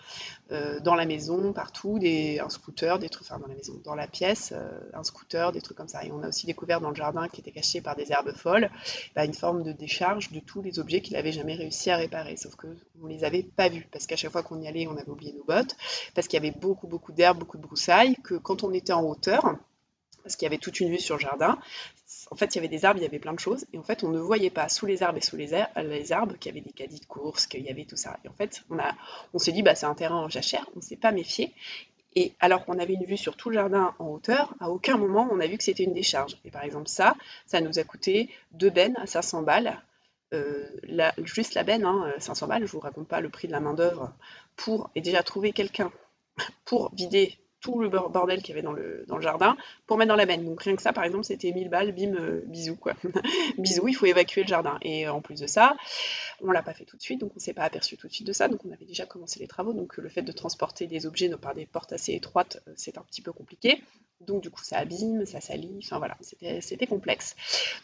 [0.50, 4.06] euh, dans la maison, partout, un scooter, des trucs, enfin dans la maison, dans la
[4.06, 6.04] pièce, euh, un scooter, des trucs comme ça.
[6.04, 8.70] Et on a aussi découvert dans le jardin qui était caché par des herbes folles,
[9.14, 12.36] bah, une forme de décharge de tous les objets qu'il n'avait jamais réussi à réparer,
[12.36, 14.96] sauf qu'on ne les avait pas vus, parce qu'à chaque fois qu'on y allait, on
[14.96, 15.76] avait oublié nos bottes,
[16.14, 19.02] parce qu'il y avait beaucoup, beaucoup d'herbes, beaucoup de broussailles, que quand on était en
[19.02, 19.56] hauteur,
[20.22, 21.58] parce qu'il y avait toute une vue sur le jardin.
[22.32, 23.82] En fait, il y avait des arbres, il y avait plein de choses, et en
[23.82, 26.64] fait, on ne voyait pas sous les arbres et sous les, arbres qu'il y avait
[26.64, 28.18] des caddies de course, qu'il y avait tout ça.
[28.24, 28.64] Et en fait,
[29.34, 31.52] on, s'est dit, bah, c'est un terrain en jachère, on ne s'est pas méfié.
[32.16, 35.28] Et alors qu'on avait une vue sur tout le jardin en hauteur, à aucun moment
[35.30, 36.38] on a vu que c'était une décharge.
[36.46, 39.82] Et par exemple, ça, ça nous a coûté deux bennes à 500 balles.
[40.32, 40.66] Euh,
[41.24, 41.86] juste la benne,
[42.18, 44.10] 500 hein, balles, je ne vous raconte pas le prix de la main-d'œuvre
[44.56, 45.92] pour, et déjà trouver quelqu'un
[46.64, 50.08] pour vider tout le bordel qu'il y avait dans le, dans le jardin pour mettre
[50.08, 50.44] dans la benne.
[50.44, 52.94] Donc rien que ça, par exemple, c'était 1000 balles, bim, euh, bisous, quoi.
[53.58, 54.78] bisous, il faut évacuer le jardin.
[54.82, 55.76] Et euh, en plus de ça,
[56.42, 58.26] on l'a pas fait tout de suite, donc on s'est pas aperçu tout de suite
[58.26, 58.48] de ça.
[58.48, 61.54] Donc on avait déjà commencé les travaux, donc le fait de transporter des objets par
[61.54, 63.82] des portes assez étroites, euh, c'est un petit peu compliqué.
[64.26, 66.16] Donc du coup, ça abîme, ça salit, enfin voilà,
[66.60, 67.34] c'était complexe.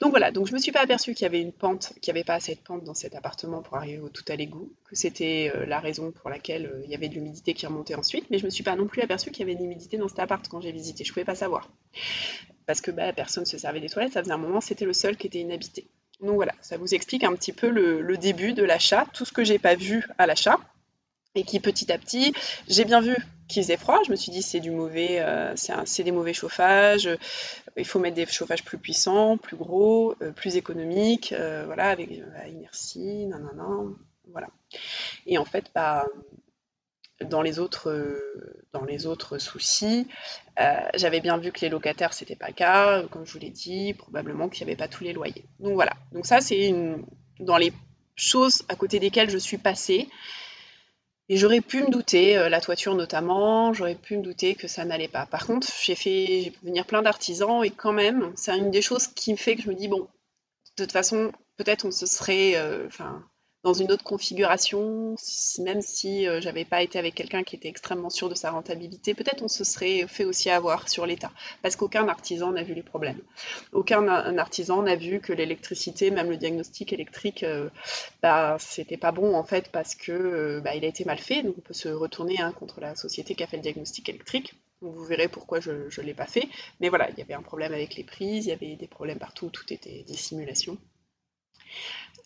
[0.01, 2.19] Donc voilà, donc je me suis pas aperçue qu'il y avait une pente, qu'il n'y
[2.19, 4.95] avait pas assez de pente dans cet appartement pour arriver au tout à l'égout, que
[4.95, 8.39] c'était euh, la raison pour laquelle il y avait de l'humidité qui remontait ensuite, mais
[8.39, 10.47] je me suis pas non plus aperçue qu'il y avait de l'humidité dans cet appart
[10.49, 11.69] quand j'ai visité, je pouvais pas savoir.
[12.67, 14.93] Parce que bah, personne ne se servait des toilettes, ça faisait un moment, c'était le
[14.93, 15.89] seul qui était inhabité.
[16.21, 19.45] Donc voilà, ça vous explique un petit peu le, début de l'achat, tout ce que
[19.45, 20.59] j'ai pas vu à l'achat,
[21.35, 22.33] et qui petit à petit,
[22.67, 24.01] j'ai bien vu qu'il faisait froid.
[24.05, 27.09] Je me suis dit c'est du mauvais, euh, c'est des mauvais chauffages.
[27.77, 32.11] Il faut mettre des chauffages plus puissants, plus gros, euh, plus économiques, euh, voilà, avec
[32.49, 33.95] inertie, non,
[34.33, 34.49] voilà.
[35.27, 36.05] Et en fait, bah,
[37.25, 40.07] dans les autres, euh, dans les autres soucis,
[40.61, 43.03] euh, j'avais bien vu que les locataires, c'était pas le cas.
[43.11, 45.45] Comme je vous l'ai dit, probablement qu'il n'y avait pas tous les loyers.
[45.61, 45.93] Donc voilà.
[46.13, 47.05] Donc ça, c'est une...
[47.41, 47.73] dans les
[48.17, 50.09] choses à côté desquelles je suis passée.
[51.31, 54.85] Et j'aurais pu me douter, euh, la toiture notamment, j'aurais pu me douter que ça
[54.87, 55.27] n'allait pas.
[55.27, 59.33] Par contre, j'ai fait venir plein d'artisans et quand même, c'est une des choses qui
[59.33, 60.01] me fait que je me dis, bon,
[60.79, 62.55] de toute façon, peut-être on se serait,
[63.65, 65.17] dans une autre configuration,
[65.59, 69.15] même si euh, j'avais pas été avec quelqu'un qui était extrêmement sûr de sa rentabilité,
[69.15, 72.85] peut-être on se serait fait aussi avoir sur l'État, parce qu'aucun artisan n'a vu les
[72.85, 73.21] problèmes.
[73.73, 74.07] Aucun
[74.39, 77.69] artisan n'a vu que l'électricité, même le diagnostic électrique, euh,
[78.23, 81.43] bah, c'était pas bon en fait parce que euh, bah, il a été mal fait,
[81.43, 84.55] donc on peut se retourner hein, contre la société qui a fait le diagnostic électrique.
[84.83, 86.49] vous verrez pourquoi je ne l'ai pas fait.
[86.81, 89.19] Mais voilà, il y avait un problème avec les prises, il y avait des problèmes
[89.19, 90.79] partout, tout était des simulations.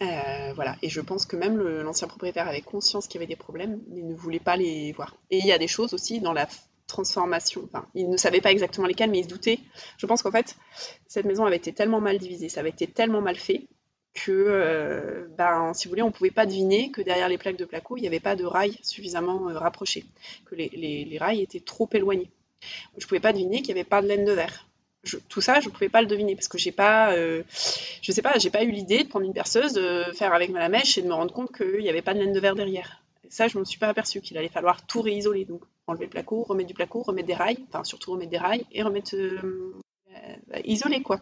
[0.01, 3.37] Euh, voilà, et je pense que même l'ancien propriétaire avait conscience qu'il y avait des
[3.37, 5.17] problèmes, mais ne voulait pas les voir.
[5.31, 6.49] Et il y a des choses aussi dans la
[6.89, 9.61] transformation, il ne savait pas exactement lesquelles, mais il se doutait.
[9.97, 10.57] Je pense qu'en fait,
[11.07, 13.69] cette maison avait été tellement mal divisée, ça avait été tellement mal fait,
[14.15, 17.57] que, euh, ben, si vous voulez, on ne pouvait pas deviner que derrière les plaques
[17.57, 20.05] de placo, il n'y avait pas de rails suffisamment euh, rapprochés,
[20.45, 22.31] que les, les, rails étaient trop éloignés.
[22.99, 24.69] Je ne pouvais pas deviner qu'il n'y avait pas de laine de verre
[25.29, 27.43] tout ça, je ne pouvais pas le deviner parce que j'ai pas, euh,
[28.03, 30.69] je sais pas, j'ai pas eu l'idée de prendre une perceuse, de faire avec ma
[30.69, 33.03] mèche et de me rendre compte qu'il n'y avait pas de laine de verre derrière.
[33.29, 35.45] ça, je me suis pas aperçu qu'il allait falloir tout réisoler.
[35.45, 38.65] Donc, enlever le placo, remettre du placo, remettre des rails, enfin surtout remettre des rails
[38.73, 39.75] et remettre euh,
[40.64, 41.20] isolé quoi.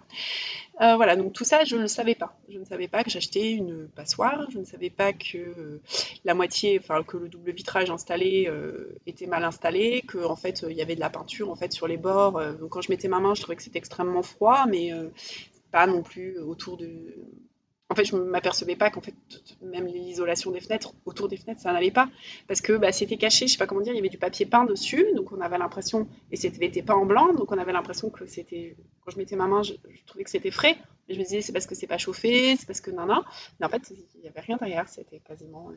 [0.81, 2.39] Euh, voilà, donc tout ça, je ne le savais pas.
[2.49, 5.83] Je ne savais pas que j'achetais une passoire, je ne savais pas que euh,
[6.25, 8.51] la moitié, enfin que le double vitrage installé
[9.07, 11.87] était mal installé, que en fait il y avait de la peinture en fait sur
[11.87, 12.41] les bords.
[12.59, 14.93] donc quand je mettais ma main, je trouvais que c'était extrêmement froid, mais
[15.71, 17.15] pas non plus autour de
[17.91, 19.15] en fait, je ne m'apercevais pas qu'en fait,
[19.63, 22.09] même l'isolation des fenêtres, autour des fenêtres, ça n'allait pas.
[22.47, 24.47] Parce que bah, c'était caché, je sais pas comment dire, il y avait du papier
[24.47, 28.09] peint dessus, donc on avait l'impression, et c'était pas en blanc, donc on avait l'impression
[28.09, 29.73] que c'était, quand je mettais ma main, je,
[30.07, 30.77] trouvais que c'était frais.
[31.09, 33.25] Et je me disais, c'est parce que c'est pas chauffé, c'est parce que non, non.
[33.59, 35.73] Mais en fait, il n'y avait rien derrière, c'était quasiment.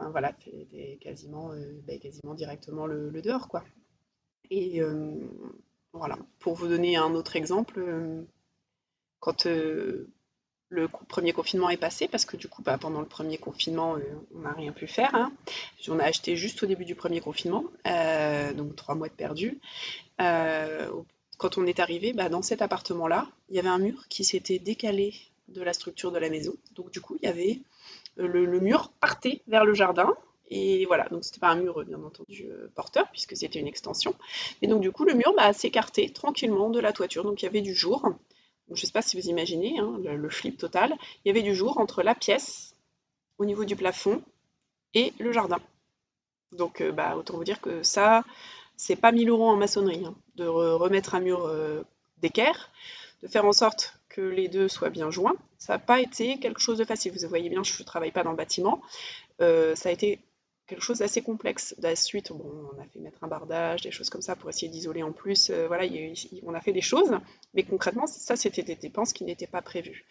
[0.00, 3.64] Euh, voilà, c'était quasiment, euh, bah, quasiment directement le, dehors, quoi.
[4.50, 5.16] Et euh,
[5.92, 7.84] voilà, pour vous donner un autre exemple,
[9.18, 9.48] quand
[10.70, 14.00] le premier confinement est passé parce que du coup, bah, pendant le premier confinement, euh,
[14.34, 15.14] on n'a rien pu faire.
[15.14, 15.32] Hein.
[15.88, 19.58] On a acheté juste au début du premier confinement, euh, donc trois mois de perdu.
[20.20, 20.90] Euh,
[21.38, 24.58] quand on est arrivé, bah, dans cet appartement-là, il y avait un mur qui s'était
[24.58, 25.14] décalé
[25.48, 26.54] de la structure de la maison.
[26.74, 27.60] Donc du coup, il y avait
[28.16, 30.14] le, mur partait vers le jardin.
[30.50, 34.14] Et voilà, donc c'était pas un mur bien entendu porteur puisque c'était une extension.
[34.62, 37.22] Et donc du coup, le mur bah, s'écartait tranquillement de la toiture.
[37.22, 38.12] Donc il y avait du jour
[38.72, 41.54] je ne sais pas si vous imaginez, hein, le, flip total, il y avait du
[41.54, 42.74] jour entre la pièce,
[43.38, 44.22] au niveau du plafond,
[44.94, 45.60] et le jardin.
[46.52, 48.24] Donc, euh, bah, autant vous dire que ça,
[48.76, 51.82] c'est pas 1000 euros en maçonnerie, hein, de remettre un mur euh,
[52.18, 52.70] d'équerre,
[53.22, 55.36] de faire en sorte que les deux soient bien joints.
[55.58, 57.12] Ça n'a pas été quelque chose de facile.
[57.12, 58.80] Vous voyez bien, je ne travaille pas dans le bâtiment.
[59.40, 60.18] Euh, ça a été
[60.68, 61.74] quelque chose d'assez complexe.
[61.78, 64.68] La suite, bon, on a fait mettre un bardage, des choses comme ça pour essayer
[64.68, 65.50] d'isoler en plus.
[65.50, 65.84] Euh, voilà,
[66.44, 67.10] on a fait des choses,
[67.54, 70.04] mais concrètement, ça, c'était des dépenses qui n'étaient pas prévues.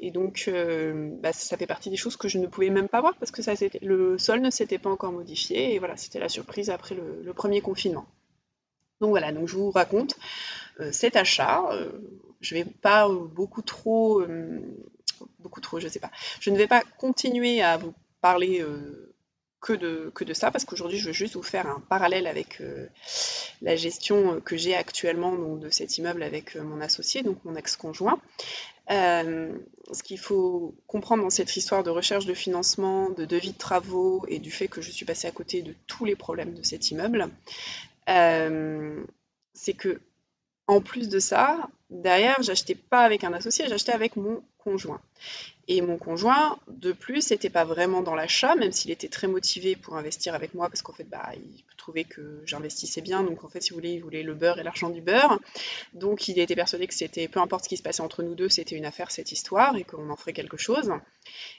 [0.00, 3.00] Et donc, euh, bah, ça fait partie des choses que je ne pouvais même pas
[3.00, 5.74] voir parce que ça, le sol ne s'était pas encore modifié.
[5.74, 8.06] Et voilà, c'était la surprise après le, premier confinement.
[9.00, 10.16] Donc voilà, donc je vous raconte
[10.80, 11.70] euh, cet achat.
[12.40, 14.22] je ne vais pas beaucoup trop,
[15.38, 16.10] beaucoup trop, je sais pas.
[16.40, 18.62] Je ne vais pas continuer à vous parler
[19.60, 22.60] que de, que de ça, parce qu'aujourd'hui, je veux juste vous faire un parallèle avec
[22.60, 22.86] euh,
[23.60, 27.44] la gestion euh, que j'ai actuellement donc, de cet immeuble avec euh, mon associé, donc
[27.44, 28.18] mon ex-conjoint.
[28.88, 34.24] ce qu'il faut comprendre dans cette histoire de recherche de financement, de devis de travaux
[34.28, 36.90] et du fait que je suis passée à côté de tous les problèmes de cet
[36.90, 37.28] immeuble,
[38.06, 40.00] c'est que
[40.66, 45.00] en plus de ça, derrière, j'achetais pas avec un associé, j'achetais avec mon conjoint.
[45.72, 49.76] Et mon conjoint, de plus, n'était pas vraiment dans l'achat, même s'il était très motivé
[49.76, 53.22] pour investir avec moi, parce qu'en fait, bah, il trouvait que j'investissais bien.
[53.22, 55.38] Donc, en fait, si vous voulez, il voulait le beurre et l'argent du beurre.
[55.92, 58.48] Donc, il était persuadé que c'était, peu importe ce qui se passait entre nous deux,
[58.48, 60.90] c'était une affaire, cette histoire, et qu'on en ferait quelque chose.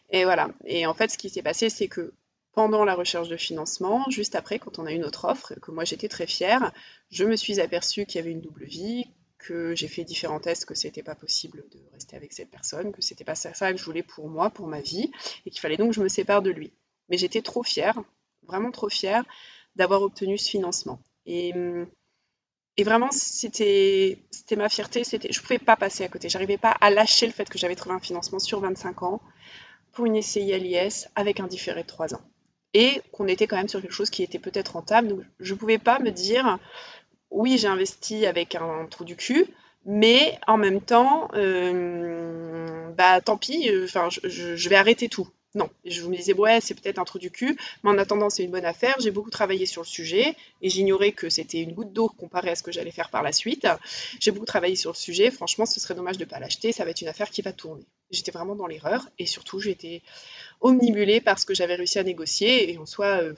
[0.10, 0.50] Et voilà.
[0.66, 2.12] Et en fait, ce qui s'est passé, c'est que
[2.52, 5.86] pendant la recherche de financement, juste après, quand on a eu notre offre, que moi
[5.86, 6.74] j'étais très fière,
[7.12, 9.06] je me suis aperçue qu'il y avait une double vie,
[9.42, 13.02] que j'ai fait différents tests, que c'était pas possible de rester avec cette personne, que
[13.02, 15.12] c'était pas ça, que je voulais pour moi, pour ma vie,
[15.46, 16.72] et qu'il fallait donc que je me sépare de lui.
[17.10, 17.98] Mais j'étais trop fière,
[18.48, 19.24] vraiment trop fière,
[19.76, 21.00] d'avoir obtenu ce financement.
[21.26, 21.54] Et,
[22.78, 24.18] et vraiment, c'était
[24.58, 27.50] ma fierté, c'était, je pouvais pas passer à côté, j'arrivais pas à lâcher le fait
[27.50, 29.22] que j'avais trouvé un financement sur 25 ans
[29.92, 32.22] pour une SCI à l'IS avec un différé de 3 ans.
[32.74, 35.10] et qu'on était quand même sur quelque chose qui était peut-être rentable.
[35.10, 36.60] Donc, je ne pouvais pas me dire,
[37.32, 39.48] oui, j'ai investi avec un trou du cul,
[39.86, 45.28] mais en même temps, euh, bah tant pis, euh, je, vais arrêter tout.
[45.56, 48.44] Non, je me disais, ouais, c'est peut-être un trou du cul, mais en attendant, c'est
[48.44, 48.96] une bonne affaire.
[49.00, 52.56] J'ai beaucoup travaillé sur le sujet et j'ignorais que c'était une goutte d'eau comparé à
[52.56, 53.68] ce que j'allais faire par la suite.
[54.20, 55.30] J'ai beaucoup travaillé sur le sujet.
[55.30, 56.72] Franchement, ce serait dommage de ne pas l'acheter.
[56.72, 57.86] Ça va être une affaire qui va tourner.
[58.12, 60.02] J'étais vraiment dans l'erreur et surtout, j'étais
[60.60, 62.72] omnibulée par ce que j'avais réussi à négocier.
[62.72, 63.34] Et en soi, euh,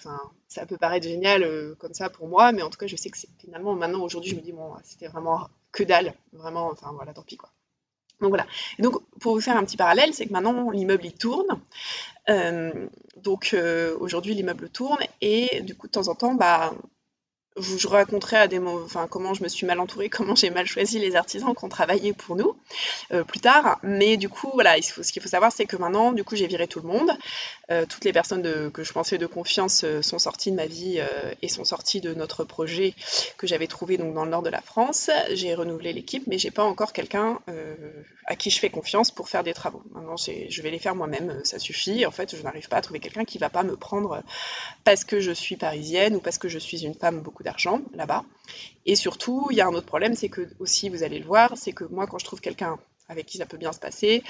[0.48, 3.10] ça peut paraître génial euh, comme ça pour moi, mais en tout cas, je sais
[3.10, 6.14] que finalement, maintenant, aujourd'hui, je me dis, bon, c'était vraiment que dalle.
[6.34, 7.50] Vraiment, enfin, voilà, tant pis, quoi.
[8.22, 8.46] Donc voilà.
[8.80, 11.60] Donc pour vous faire un petit parallèle, c'est que maintenant l'immeuble il tourne.
[12.30, 13.54] Euh, donc
[14.00, 16.74] aujourd'hui l'immeuble tourne et du coup de temps en temps, bah,
[17.58, 21.16] je raconterai mots, enfin, comment je me suis mal entourée, comment j'ai mal choisi les
[21.16, 22.56] artisans qui ont travaillé pour nous
[23.12, 23.80] euh, plus tard.
[23.84, 26.68] Mais du coup, voilà, ce qu'il faut savoir, c'est que maintenant, du coup, j'ai viré
[26.68, 27.12] tout le monde.
[27.72, 31.02] Euh, toutes les personnes que je pensais de confiance euh, sont sorties de ma vie
[31.42, 32.94] et sont sorties de notre projet
[33.38, 35.10] que j'avais trouvé donc dans le nord de la France.
[35.32, 37.40] J'ai renouvelé l'équipe, mais j'ai pas encore quelqu'un
[38.26, 39.84] à qui je fais confiance pour faire des travaux.
[39.92, 42.06] Maintenant, je vais les faire moi-même, ça suffit.
[42.06, 44.24] En fait, je n'arrive pas à trouver quelqu'un qui va pas me prendre
[44.84, 48.24] parce que je suis parisienne ou parce que je suis une femme beaucoup d'argent là-bas.
[48.86, 51.54] Et surtout, il y a un autre problème, c'est que aussi, vous allez le voir,
[51.56, 52.78] c'est que moi, quand je trouve quelqu'un
[53.10, 54.24] avec qui ça peut bien se passer.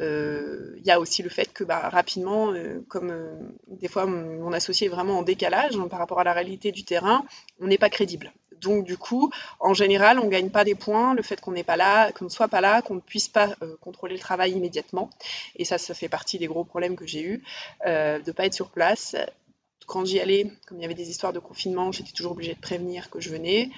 [0.00, 3.36] Euh, il y a aussi le fait que bah, rapidement, euh, comme euh,
[3.68, 6.84] des fois mon associé est vraiment en décalage hein, par rapport à la réalité du
[6.84, 7.24] terrain,
[7.60, 8.32] on n'est pas crédible.
[8.60, 11.64] Donc du coup, en général, on ne gagne pas des points, le fait qu'on n'est
[11.64, 15.08] pas là, qu'on ne soit pas là, qu'on ne puisse pas contrôler le travail immédiatement.
[15.56, 17.42] Et ça, ça fait partie des gros problèmes que j'ai eu,
[17.86, 19.16] de ne pas être sur place,
[19.86, 22.60] quand j'y allais, comme il y avait des histoires de confinement, j'étais toujours obligée de
[22.60, 23.70] prévenir que je venais.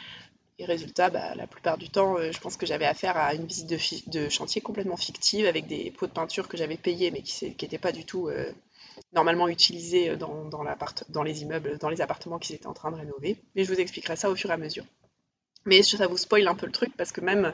[0.58, 3.46] Et résultat, bah, la plupart du temps, euh, je pense que j'avais affaire à une
[3.46, 3.68] visite
[4.10, 7.78] de, chantier complètement fictive avec des pots de peinture que j'avais payés mais qui n'étaient
[7.78, 8.52] pas du tout euh,
[9.12, 10.44] normalement utilisés euh, dans,
[11.08, 13.38] dans les immeubles, dans les appartements qu'ils étaient en train de rénover.
[13.56, 14.84] Mais je vous expliquerai ça au fur et à mesure.
[15.64, 17.52] Mais ça vous spoil un peu le truc parce que même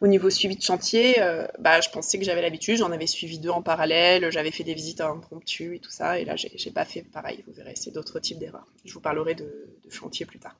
[0.00, 3.38] au niveau suivi de chantier, euh, bah, je pensais que j'avais l'habitude, j'en avais suivi
[3.38, 6.84] deux en parallèle, j'avais fait des visites impromptues et tout ça, et là j'ai pas
[6.84, 8.66] fait pareil, vous verrez, c'est d'autres types d'erreurs.
[8.84, 10.54] Je vous parlerai de, chantier plus tard.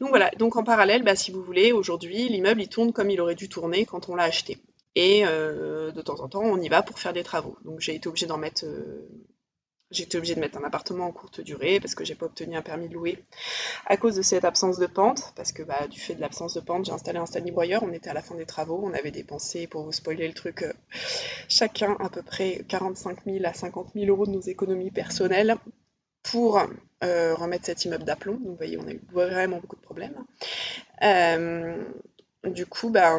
[0.00, 3.20] Donc voilà, donc en parallèle, bah, si vous voulez, aujourd'hui l'immeuble il tourne comme il
[3.20, 4.58] aurait dû tourner quand on l'a acheté.
[4.96, 7.56] Et euh, de temps en temps, on y va pour faire des travaux.
[7.64, 9.08] Donc j'ai été obligée d'en mettre euh,
[9.90, 12.62] J'étais obligée de mettre un appartement en courte durée parce que j'ai pas obtenu un
[12.62, 13.24] permis de louer
[13.86, 15.32] à cause de cette absence de pente.
[15.34, 17.82] Parce que bah, du fait de l'absence de pente, j'ai installé un stanley broyeur.
[17.82, 18.80] On était à la fin des travaux.
[18.84, 20.72] On avait dépensé, pour vous spoiler le truc, euh,
[21.48, 25.56] chacun à peu près 45 000 à 50 000 euros de nos économies personnelles
[26.22, 26.60] pour
[27.02, 28.34] euh, remettre cet immeuble d'aplomb.
[28.34, 30.14] Donc vous voyez, on a eu vraiment beaucoup de problèmes.
[31.02, 31.82] Euh,
[32.44, 33.18] du coup, bah,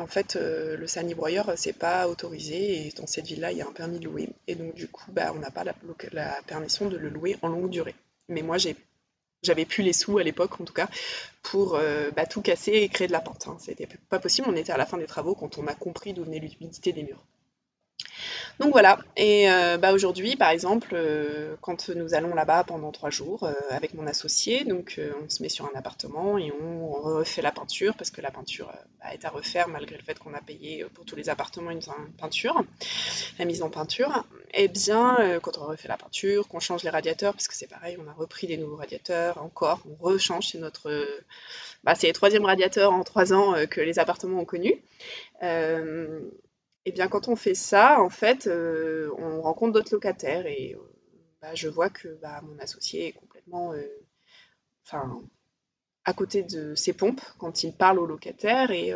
[0.00, 3.62] en fait, euh, le le broyeur, c'est pas autorisé et dans cette ville-là, il y
[3.62, 4.28] a un permis de louer.
[4.46, 5.74] Et donc, du coup, bah, on n'a pas la,
[6.46, 7.94] permission de le louer en longue durée.
[8.28, 8.56] Mais moi,
[9.42, 10.88] j'avais plus les sous à l'époque, en tout cas,
[11.42, 13.46] pour euh, bah, tout casser et créer de la pente.
[13.48, 13.56] Hein.
[13.60, 14.48] C'était pas possible.
[14.50, 17.02] On était à la fin des travaux quand on a compris d'où venait l'humidité des
[17.02, 17.22] murs.
[18.58, 23.08] Donc voilà, et euh, bah aujourd'hui par exemple, euh, quand nous allons là-bas pendant trois
[23.08, 27.40] jours euh, avec mon associé, donc on se met sur un appartement et on refait
[27.40, 28.70] la peinture parce que la peinture
[29.00, 31.80] bah, est à refaire malgré le fait qu'on a payé pour tous les appartements une,
[32.18, 32.62] peinture,
[33.38, 34.24] la mise en peinture.
[34.52, 37.68] Et eh bien quand on refait la peinture, qu'on change les radiateurs, parce que c'est
[37.68, 41.06] pareil, on a repris des nouveaux radiateurs encore, on rechange, c'est notre,
[41.84, 44.82] bah, c'est les troisième radiateurs en trois ans que les appartements ont connu.
[46.90, 50.74] Et eh bien, quand on fait ça, en fait, euh, on rencontre d'autres locataires et
[50.74, 50.82] euh,
[51.40, 53.86] bah, je vois que bah, mon associé est complètement, euh,
[56.04, 58.72] à côté de ses pompes quand il parle aux locataires.
[58.72, 58.92] Et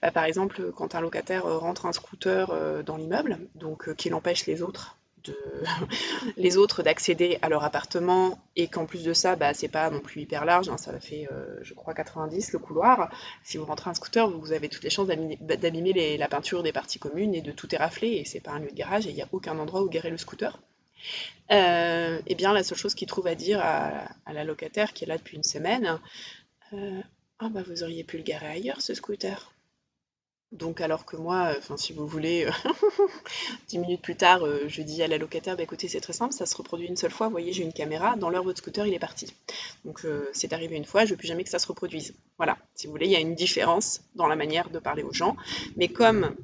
[0.00, 4.62] bah, par exemple, quand un locataire rentre un scooter dans l'immeuble, donc qu'il empêche les
[4.62, 4.96] autres
[6.36, 10.00] les autres d'accéder à leur appartement et qu'en plus de ça, bah, c'est pas non
[10.00, 13.10] plus hyper large, hein, ça fait euh, je crois 90 le couloir.
[13.42, 16.98] Si vous rentrez un scooter, vous avez toutes les chances d'abîmer la peinture des parties
[16.98, 19.22] communes et de tout érafler et c'est pas un lieu de garage et il n'y
[19.22, 20.58] a aucun endroit où garer le scooter.
[21.52, 25.06] Euh, et bien la seule chose qu'il trouve à dire à, la locataire qui est
[25.06, 26.00] là depuis une semaine,
[26.72, 27.00] euh,
[27.38, 29.52] ah bah vous auriez pu le garer ailleurs ce scooter.
[30.52, 32.50] Donc alors que moi, euh, enfin si vous voulez, euh,
[33.68, 36.32] dix minutes plus tard, euh, je dis à la locataire, bah, écoutez c'est très simple,
[36.32, 38.86] ça se reproduit une seule fois, vous voyez j'ai une caméra, dans l'heure votre scooter
[38.86, 39.34] il est parti.
[39.84, 42.14] Donc c'est arrivé une fois, je ne veux plus jamais que ça se reproduise.
[42.36, 45.12] Voilà, si vous voulez, il y a une différence dans la manière de parler aux
[45.12, 45.36] gens,
[45.76, 46.34] mais comme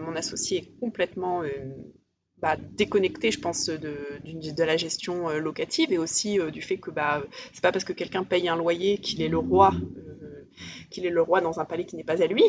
[0.00, 1.42] mon associé est complètement
[2.38, 7.22] bah, déconnecté, je pense, de, de, la gestion locative et aussi du fait que bah,
[7.52, 9.72] c'est pas parce que quelqu'un paye un loyer qu'il est le roi
[10.90, 12.44] qu'il est le roi dans un palais qui n'est pas à lui.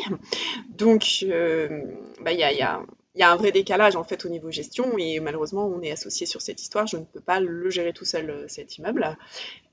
[0.68, 1.82] Donc, euh,
[2.20, 2.82] bah, il y, a,
[3.20, 6.62] un vrai décalage en fait au niveau gestion et malheureusement on est associé sur cette
[6.62, 6.86] histoire.
[6.86, 9.16] Je ne peux pas le gérer tout seul euh, cet immeuble,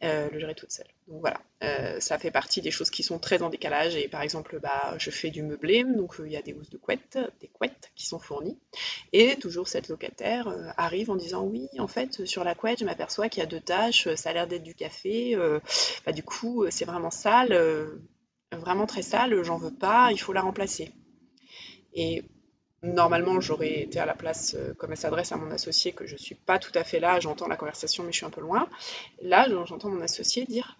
[0.04, 0.88] euh, le gérer toute seule.
[1.08, 1.40] Donc voilà,
[2.02, 5.10] ça fait partie des choses qui sont très en décalage et par exemple bah, je
[5.10, 8.20] fais du meublé, donc il y a des housses de couettes, des couettes qui sont
[8.20, 8.58] fournies
[9.14, 13.30] et toujours cette locataire arrive en disant oui en fait sur la couette je m'aperçois
[13.30, 15.38] qu'il y a deux taches, ça a l'air d'être du café,
[16.06, 17.54] bah, du coup c'est vraiment sale,
[18.52, 20.92] vraiment très sale, j'en veux pas, il faut la remplacer.
[21.94, 22.24] Et
[22.84, 26.14] normalement j'aurais été à la place, euh, comme elle s'adresse à mon associé, que je
[26.14, 28.42] ne suis pas tout à fait là, j'entends la conversation mais je suis un peu
[28.42, 28.70] loin.
[29.22, 30.78] Là, j'entends mon associé dire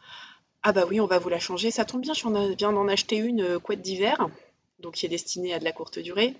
[0.64, 3.18] Ah bah oui, on va vous la changer, ça tombe bien, je viens d'en acheter
[3.18, 4.30] une euh, couette d'hiver,
[4.80, 6.36] donc qui est destinée à de la courte durée.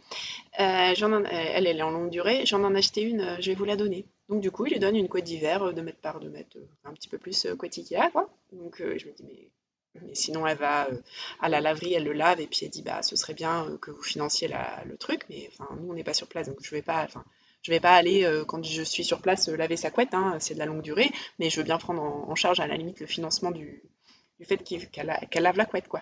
[0.60, 3.76] Euh, elle, elle est en longue durée, j'en ai acheté une, je vais vous la
[3.76, 4.06] donner.
[4.30, 6.94] Donc du coup, il lui donne une couette d'hiver, de mètre par 2 mètres, un
[6.94, 8.30] petit peu plus couette Ikea, quoi.
[8.52, 9.50] Donc je me dis, mais
[10.06, 10.98] mais sinon, elle va euh,
[11.40, 13.78] à la laverie, elle le lave et puis elle dit bah ce serait bien euh,
[13.78, 14.50] que vous financiez
[14.86, 17.24] le truc, mais nous on n'est pas sur place donc je vais pas, enfin
[17.62, 20.54] je vais pas aller euh, quand je suis sur place laver sa couette, hein, c'est
[20.54, 23.08] de la longue durée, mais je veux bien prendre en, charge à la limite le
[23.08, 23.84] financement du,
[24.44, 26.02] fait qu'elle lave la couette quoi.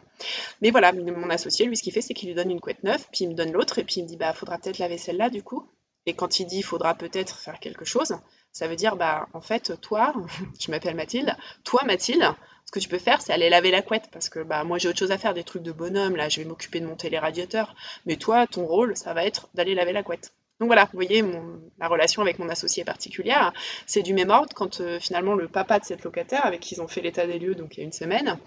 [0.61, 3.05] Mais voilà, mon associé lui ce qu'il fait c'est qu'il lui donne une couette neuve,
[3.11, 5.29] puis il me donne l'autre et puis il me dit bah faudra peut-être laver celle-là
[5.29, 5.67] du coup.
[6.05, 8.15] Et quand il dit faudra peut-être faire quelque chose,
[8.55, 10.13] ça veut dire bah en fait toi,
[10.59, 11.35] je m'appelle Mathilde,
[11.65, 12.23] toi Mathilde,
[12.65, 14.87] ce que tu peux faire, c'est aller laver la couette parce que bah, moi j'ai
[14.87, 17.19] autre chose à faire, des trucs de bonhomme, là je vais m'occuper de monter les
[17.19, 17.75] radiateurs.
[18.05, 20.33] Mais toi, ton rôle, ça va être d'aller laver la couette.
[20.61, 23.51] Donc voilà, vous voyez, mon, la relation avec mon associé particulière,
[23.87, 26.81] c'est du même ordre quand euh, finalement le papa de cette locataire, avec qui ils
[26.81, 28.39] ont fait l'état des lieux donc il y a une semaine,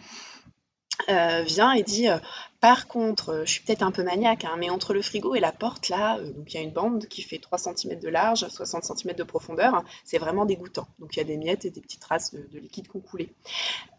[1.09, 2.18] euh, vient et dit euh,
[2.61, 5.40] par contre, euh, je suis peut-être un peu maniaque, hein, mais entre le frigo et
[5.40, 8.84] la porte, là, il y a une bande qui fait 3 cm de large, 60
[8.84, 10.88] cm de profondeur, c'est vraiment dégoûtant.
[10.99, 13.32] Donc il y a des miettes et des petites traces de, liquide qui ont coulé.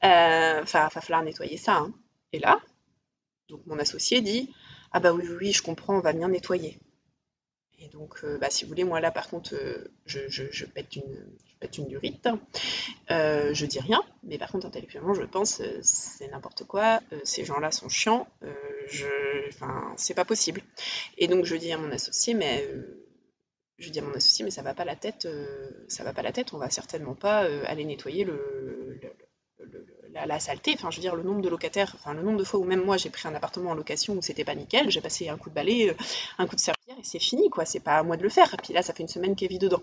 [0.01, 1.77] Enfin, il va falloir nettoyer ça.
[1.77, 1.93] Hein.
[2.33, 2.59] Et là,
[3.47, 4.53] donc mon associé dit
[4.91, 6.79] Ah bah oui, oui, je comprends, on va bien nettoyer.
[7.79, 9.55] Et donc, bah, si vous voulez, moi là, par contre,
[10.05, 11.25] je, je pète une
[11.67, 12.27] durite.
[13.11, 17.01] Euh, je dis rien, mais par contre, intellectuellement, je pense, c'est n'importe quoi.
[17.23, 18.27] ces gens-là sont chiants.
[18.87, 19.07] je,
[19.49, 20.61] enfin, c'est pas possible.
[21.17, 22.67] Et donc, je dis à mon associé, mais
[23.77, 25.27] je dis à mon associé, mais ça va pas la tête.
[25.87, 26.53] ça va pas la tête.
[26.53, 28.99] On va certainement pas aller nettoyer le
[30.13, 30.73] la, saleté.
[30.73, 32.83] Enfin, je veux dire, le nombre de locataires, enfin, le nombre de fois où même
[32.83, 35.49] moi j'ai pris un appartement en location où c'était pas nickel, j'ai passé un coup
[35.49, 35.93] de balai, euh,
[36.37, 37.65] un coup de serpillère et c'est fini, quoi.
[37.65, 38.53] C'est pas à moi de le faire.
[38.53, 39.81] Et puis là, ça fait une semaine qu'elle vit dedans.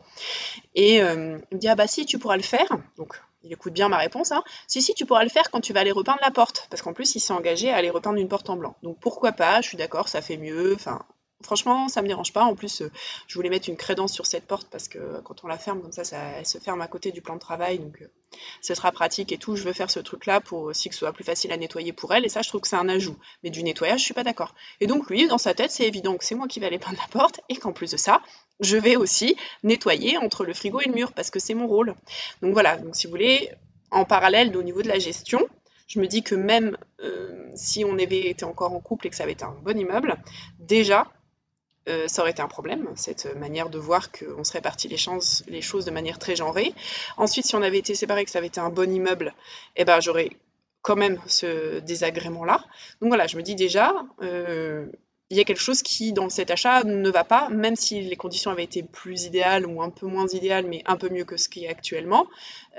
[0.74, 2.68] Et euh, il me dit, ah bah si, tu pourras le faire.
[2.96, 4.32] Donc, il écoute bien ma réponse.
[4.32, 4.42] Hein.
[4.66, 6.66] Si, si, tu pourras le faire quand tu vas aller repeindre la porte.
[6.70, 8.76] Parce qu'en plus, il s'est engagé à aller repeindre une porte en blanc.
[8.82, 10.74] Donc, pourquoi pas, je suis d'accord, ça fait mieux.
[10.74, 11.04] Enfin,
[11.42, 12.44] Franchement, ça me dérange pas.
[12.44, 12.90] En plus, euh,
[13.26, 15.82] je voulais mettre une crédence sur cette porte parce que euh, quand on la ferme
[15.82, 16.02] comme ça,
[16.38, 18.06] elle se ferme à côté du plan de travail, donc euh,
[18.62, 19.54] ce sera pratique et tout.
[19.54, 22.14] Je veux faire ce truc-là pour aussi que ce soit plus facile à nettoyer pour
[22.14, 22.24] elle.
[22.24, 23.18] Et ça, je trouve que c'est un ajout.
[23.44, 24.54] Mais du nettoyage, je suis pas d'accord.
[24.80, 26.98] Et donc lui, dans sa tête, c'est évident que c'est moi qui vais aller peindre
[26.98, 28.22] la porte et qu'en plus de ça,
[28.60, 31.94] je vais aussi nettoyer entre le frigo et le mur parce que c'est mon rôle.
[32.40, 32.78] Donc voilà.
[32.78, 33.50] Donc si vous voulez,
[33.90, 35.46] en parallèle au niveau de la gestion,
[35.86, 36.78] je me dis que même
[37.54, 40.16] si on avait été encore en couple et que ça avait été un bon immeuble,
[40.58, 41.06] déjà,
[41.88, 44.96] euh, ça aurait été un problème, cette manière de voir qu'on se répartit les,
[45.62, 46.74] choses de manière très genrée.
[47.16, 49.34] Ensuite, si on avait été séparés, que ça avait été un bon immeuble,
[49.76, 50.30] eh ben, j'aurais
[50.82, 52.64] quand même ce désagrément-là.
[53.00, 54.86] Donc voilà, je me dis déjà, euh,
[55.30, 58.16] il y a quelque chose qui, dans cet achat, ne va pas, même si les
[58.16, 61.36] conditions avaient été plus idéales ou un peu moins idéales, mais un peu mieux que
[61.36, 62.26] ce qui est actuellement,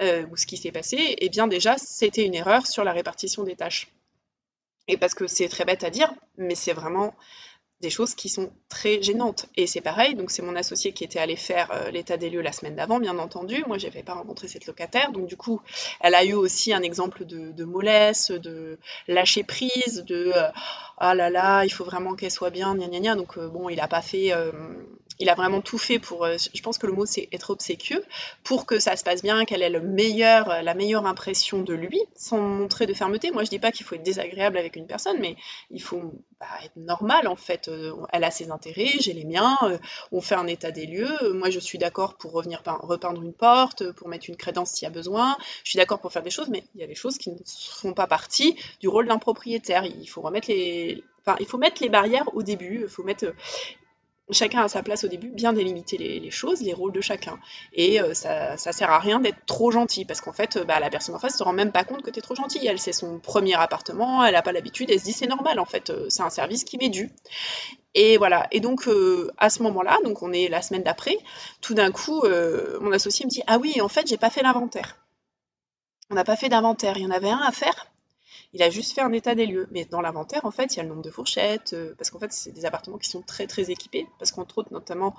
[0.01, 3.43] euh, ou ce qui s'est passé, eh bien déjà, c'était une erreur sur la répartition
[3.43, 3.89] des tâches.
[4.87, 7.13] Et parce que c'est très bête à dire, mais c'est vraiment
[7.81, 9.45] des choses qui sont très gênantes.
[9.55, 12.41] Et c'est pareil, donc c'est mon associé qui était allé faire euh, l'état des lieux
[12.41, 13.63] la semaine d'avant, bien entendu.
[13.67, 15.61] Moi, je n'avais pas rencontré cette locataire, donc du coup,
[16.01, 20.49] elle a eu aussi un exemple de, mollesse, de lâcher prise, de euh,
[20.97, 23.15] ah là là, il faut vraiment qu'elle soit bien, gna gna gna.
[23.15, 24.33] Donc euh, bon, il a pas fait,
[25.19, 26.27] il a vraiment tout fait pour.
[26.27, 28.03] je pense que le mot c'est être obséquieux
[28.43, 32.39] pour que ça se passe bien, qu'elle ait meilleur, la meilleure impression de lui, sans
[32.39, 33.31] montrer de fermeté.
[33.31, 35.35] Moi, je dis pas qu'il faut être désagréable avec une personne, mais
[35.71, 39.57] il faut bah, être normal en fait euh, elle a ses intérêts, j'ai les miens,
[39.63, 39.77] euh,
[40.11, 43.91] on fait un état des lieux, moi je suis d'accord pour revenir repeindre une porte,
[43.93, 46.49] pour mettre une crédence s'il y a besoin, je suis d'accord pour faire des choses,
[46.49, 49.83] mais il y a des choses qui ne font pas partie du rôle d'un propriétaire.
[49.85, 50.23] Il faut
[51.39, 53.33] il faut mettre les barrières au début, il faut mettre
[54.31, 57.39] chacun a sa place au début, bien délimiter les, choses, les rôles de chacun.
[57.73, 60.89] Et euh, ça, ça sert à rien d'être trop gentil, parce qu'en fait, bah, la
[60.89, 62.65] personne en face ne se rend même pas compte que tu es trop gentil.
[62.65, 65.65] Elle, c'est son premier appartement, elle n'a pas l'habitude, elle se dit c'est normal, en
[65.65, 67.09] fait, euh, c'est un service qui m'est dû.
[67.93, 68.47] Et voilà.
[68.51, 71.17] Et donc, euh, à ce moment-là, donc on est la semaine d'après,
[71.61, 72.23] tout d'un coup,
[72.81, 74.97] mon associé me dit Ah oui, en fait, j'ai pas fait l'inventaire.
[76.09, 76.97] On n'a pas fait d'inventaire.
[76.97, 77.87] Il y en avait un à faire.
[78.57, 79.67] Il a juste fait un état des lieux.
[79.69, 82.17] Mais dans l'inventaire, en fait, il y a le nombre de fourchettes, euh, parce qu'en
[82.17, 85.15] fait, c'est des appartements qui sont très très équipés, parce qu'entre autres, notamment,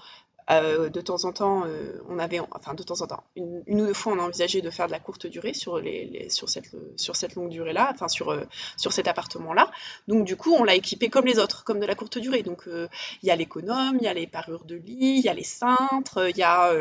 [0.51, 3.87] euh, de temps en temps, euh, on avait, enfin de temps en temps, une, ou
[3.87, 6.71] deux fois, on a envisagé de faire de la courte durée sur, les, sur, cette,
[6.97, 8.45] sur cette longue durée-là, enfin sur, euh,
[8.77, 9.71] sur cet appartement-là.
[10.07, 12.43] Donc du coup, on l'a équipé comme les autres, comme de la courte durée.
[12.43, 15.35] Donc il y a l'économe, il y a les parures de lit, il y a
[15.35, 16.73] les cintres, il y a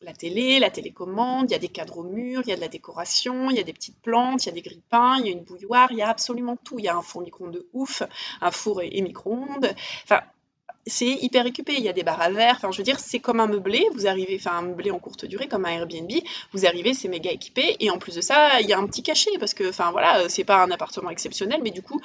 [0.00, 2.60] la télé, la télécommande, il y a des cadres au mur, il y a de
[2.60, 5.28] la décoration, il y a des petites plantes, il y a des grille-pains, il y
[5.28, 6.78] a une bouilloire, il y a absolument tout.
[6.78, 8.02] Il y a un four micro-ondes de ouf,
[8.40, 9.74] un four et, et micro-ondes.
[10.04, 10.22] Enfin,
[10.86, 11.74] c'est hyper équipé.
[11.76, 12.54] Il y a des barres à verre.
[12.56, 13.86] Enfin, je veux dire, c'est comme un meublé.
[13.94, 16.10] Vous arrivez, enfin, un meublé en courte durée, comme un Airbnb.
[16.52, 17.76] Vous arrivez, c'est méga équipé.
[17.80, 20.28] Et en plus de ça, il y a un petit cachet parce que, enfin, voilà,
[20.28, 22.00] c'est pas un appartement exceptionnel, mais du coup,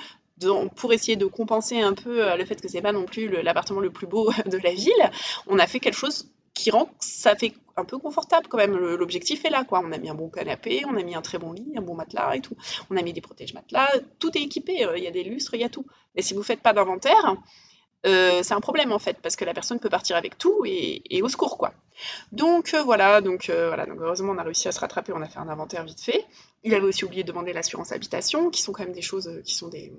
[0.75, 3.79] pour essayer de compenser un peu euh, le fait que c'est pas non plus l'appartement
[3.79, 5.11] le plus beau de la ville,
[5.47, 8.75] on a fait quelque chose qui rend ça fait un peu confortable quand même.
[8.75, 9.81] L'objectif est là, quoi.
[9.83, 11.95] On a mis un bon canapé, on a mis un très bon lit, un bon
[11.95, 12.55] matelas et tout.
[12.89, 14.85] On a mis des protèges matelas, tout est équipé.
[14.85, 15.85] Euh, il y a des lustres, il y a tout.
[16.15, 17.37] Mais si vous faites pas d'inventaire,
[18.05, 21.21] euh, c'est un problème en fait, parce que la personne peut partir avec tout et,
[21.21, 21.73] au secours quoi.
[22.31, 25.21] Donc euh, voilà, donc euh, voilà, donc heureusement on a réussi à se rattraper, on
[25.21, 26.25] a fait un inventaire vite fait.
[26.63, 29.53] Il avait aussi oublié de demander l'assurance habitation, qui sont quand même des choses qui
[29.53, 29.93] sont des,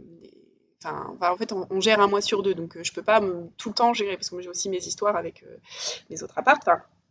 [0.84, 3.20] Enfin, en fait, on, gère un mois sur deux, donc je peux pas
[3.56, 5.44] tout le temps gérer, parce que j'ai aussi mes histoires avec
[6.10, 6.58] mes autres apparts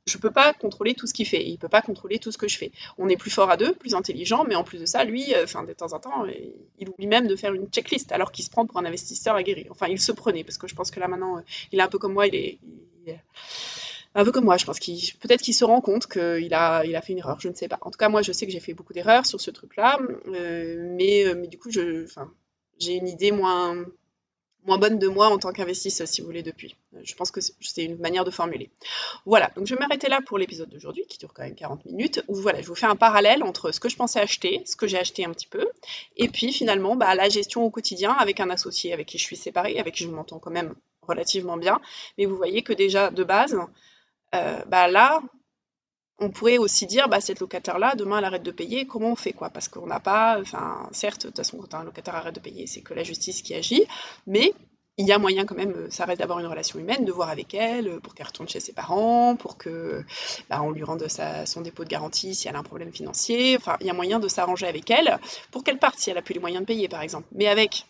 [0.08, 1.46] je peux pas contrôler tout ce qu'il fait.
[1.46, 2.72] Il peut pas contrôler tout ce que je fais.
[2.98, 5.46] On est plus fort à deux, plus intelligent, mais en plus de ça, lui, euh,
[5.46, 6.32] de temps en temps, euh,
[6.80, 9.68] il oublie même de faire une checklist alors qu'il se prend pour un investisseur aguerri.
[9.70, 11.42] Enfin, il se prenait parce que je pense que là maintenant, euh,
[11.72, 12.28] il est un peu comme moi.
[12.28, 12.60] Il est,
[14.14, 14.58] un peu comme moi.
[14.58, 17.40] Je pense qu'il peut-être qu'il se rend compte qu'il a, il a fait une erreur.
[17.40, 17.78] Je ne sais pas.
[17.82, 21.26] En tout cas, moi, je sais que j'ai fait beaucoup d'erreurs sur ce truc-là, mais,
[21.36, 23.86] mais du coup, j'ai une idée moins
[24.66, 26.76] moins bonne de moi en tant qu'investisseur, si vous voulez, depuis.
[27.04, 28.70] Je pense que c'est une manière de formuler.
[29.26, 32.24] Voilà, donc je vais m'arrêter là pour l'épisode d'aujourd'hui, qui dure quand même 40 minutes,
[32.28, 34.88] où voilà, je vous fais un parallèle entre ce que je pensais acheter, ce que
[34.88, 35.68] j'ai acheté un petit peu,
[36.18, 39.36] et puis finalement bah, la gestion au quotidien avec un associé avec qui je suis
[39.36, 41.82] séparée, avec qui je m'entends quand même relativement bien.
[42.18, 43.58] Mais vous voyez que déjà, de base,
[44.36, 45.22] euh, bah là,
[46.22, 49.34] on pourrait aussi dire, bah, cette locataire-là, demain, elle arrête de payer, comment on fait
[49.34, 49.50] quoi?
[49.50, 52.68] Parce qu'on n'a pas, enfin, certes, de toute façon, quand un locataire arrête de payer,
[52.68, 53.84] c'est que la justice qui agit,
[54.28, 54.54] mais
[54.98, 57.54] il y a moyen quand même, ça reste d'avoir une relation humaine, de voir avec
[57.56, 60.04] elle, pour qu'elle retourne chez ses parents, pour que
[60.50, 61.04] bah, on lui rende
[61.46, 63.58] son dépôt de garantie si elle a un problème financier.
[63.58, 65.18] Enfin, il y a moyen de s'arranger avec elle
[65.50, 67.26] pour qu'elle parte si elle a plus les moyens de payer, par exemple.
[67.32, 67.86] Mais avec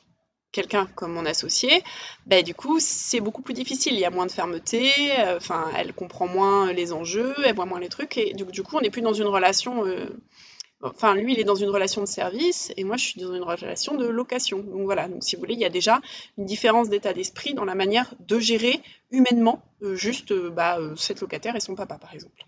[0.52, 1.84] quelqu'un comme mon associé,
[2.26, 3.94] bah, du coup, c'est beaucoup plus difficile.
[3.94, 7.66] Il y a moins de fermeté, euh, enfin, elle comprend moins les enjeux, elle voit
[7.66, 9.86] moins les trucs, et du, coup, on n'est plus dans une relation.
[9.86, 10.08] Euh,
[10.82, 13.44] enfin, lui, il est dans une relation de service, et moi, je suis dans une
[13.44, 14.60] relation de location.
[14.60, 16.02] Donc voilà, donc si vous voulez, il y a déjà
[16.38, 18.82] une différence d'état d'esprit dans la manière de gérer
[19.12, 22.46] humainement euh, juste bah, cette locataire et son papa, par exemple.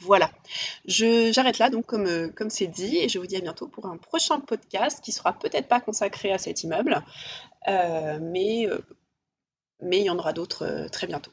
[0.00, 0.30] Voilà,
[0.84, 3.86] j'arrête là donc comme euh, comme c'est dit et je vous dis à bientôt pour
[3.86, 7.02] un prochain podcast qui sera peut-être pas consacré à cet immeuble,
[7.66, 11.32] euh, euh, mais il y en aura d'autres très bientôt.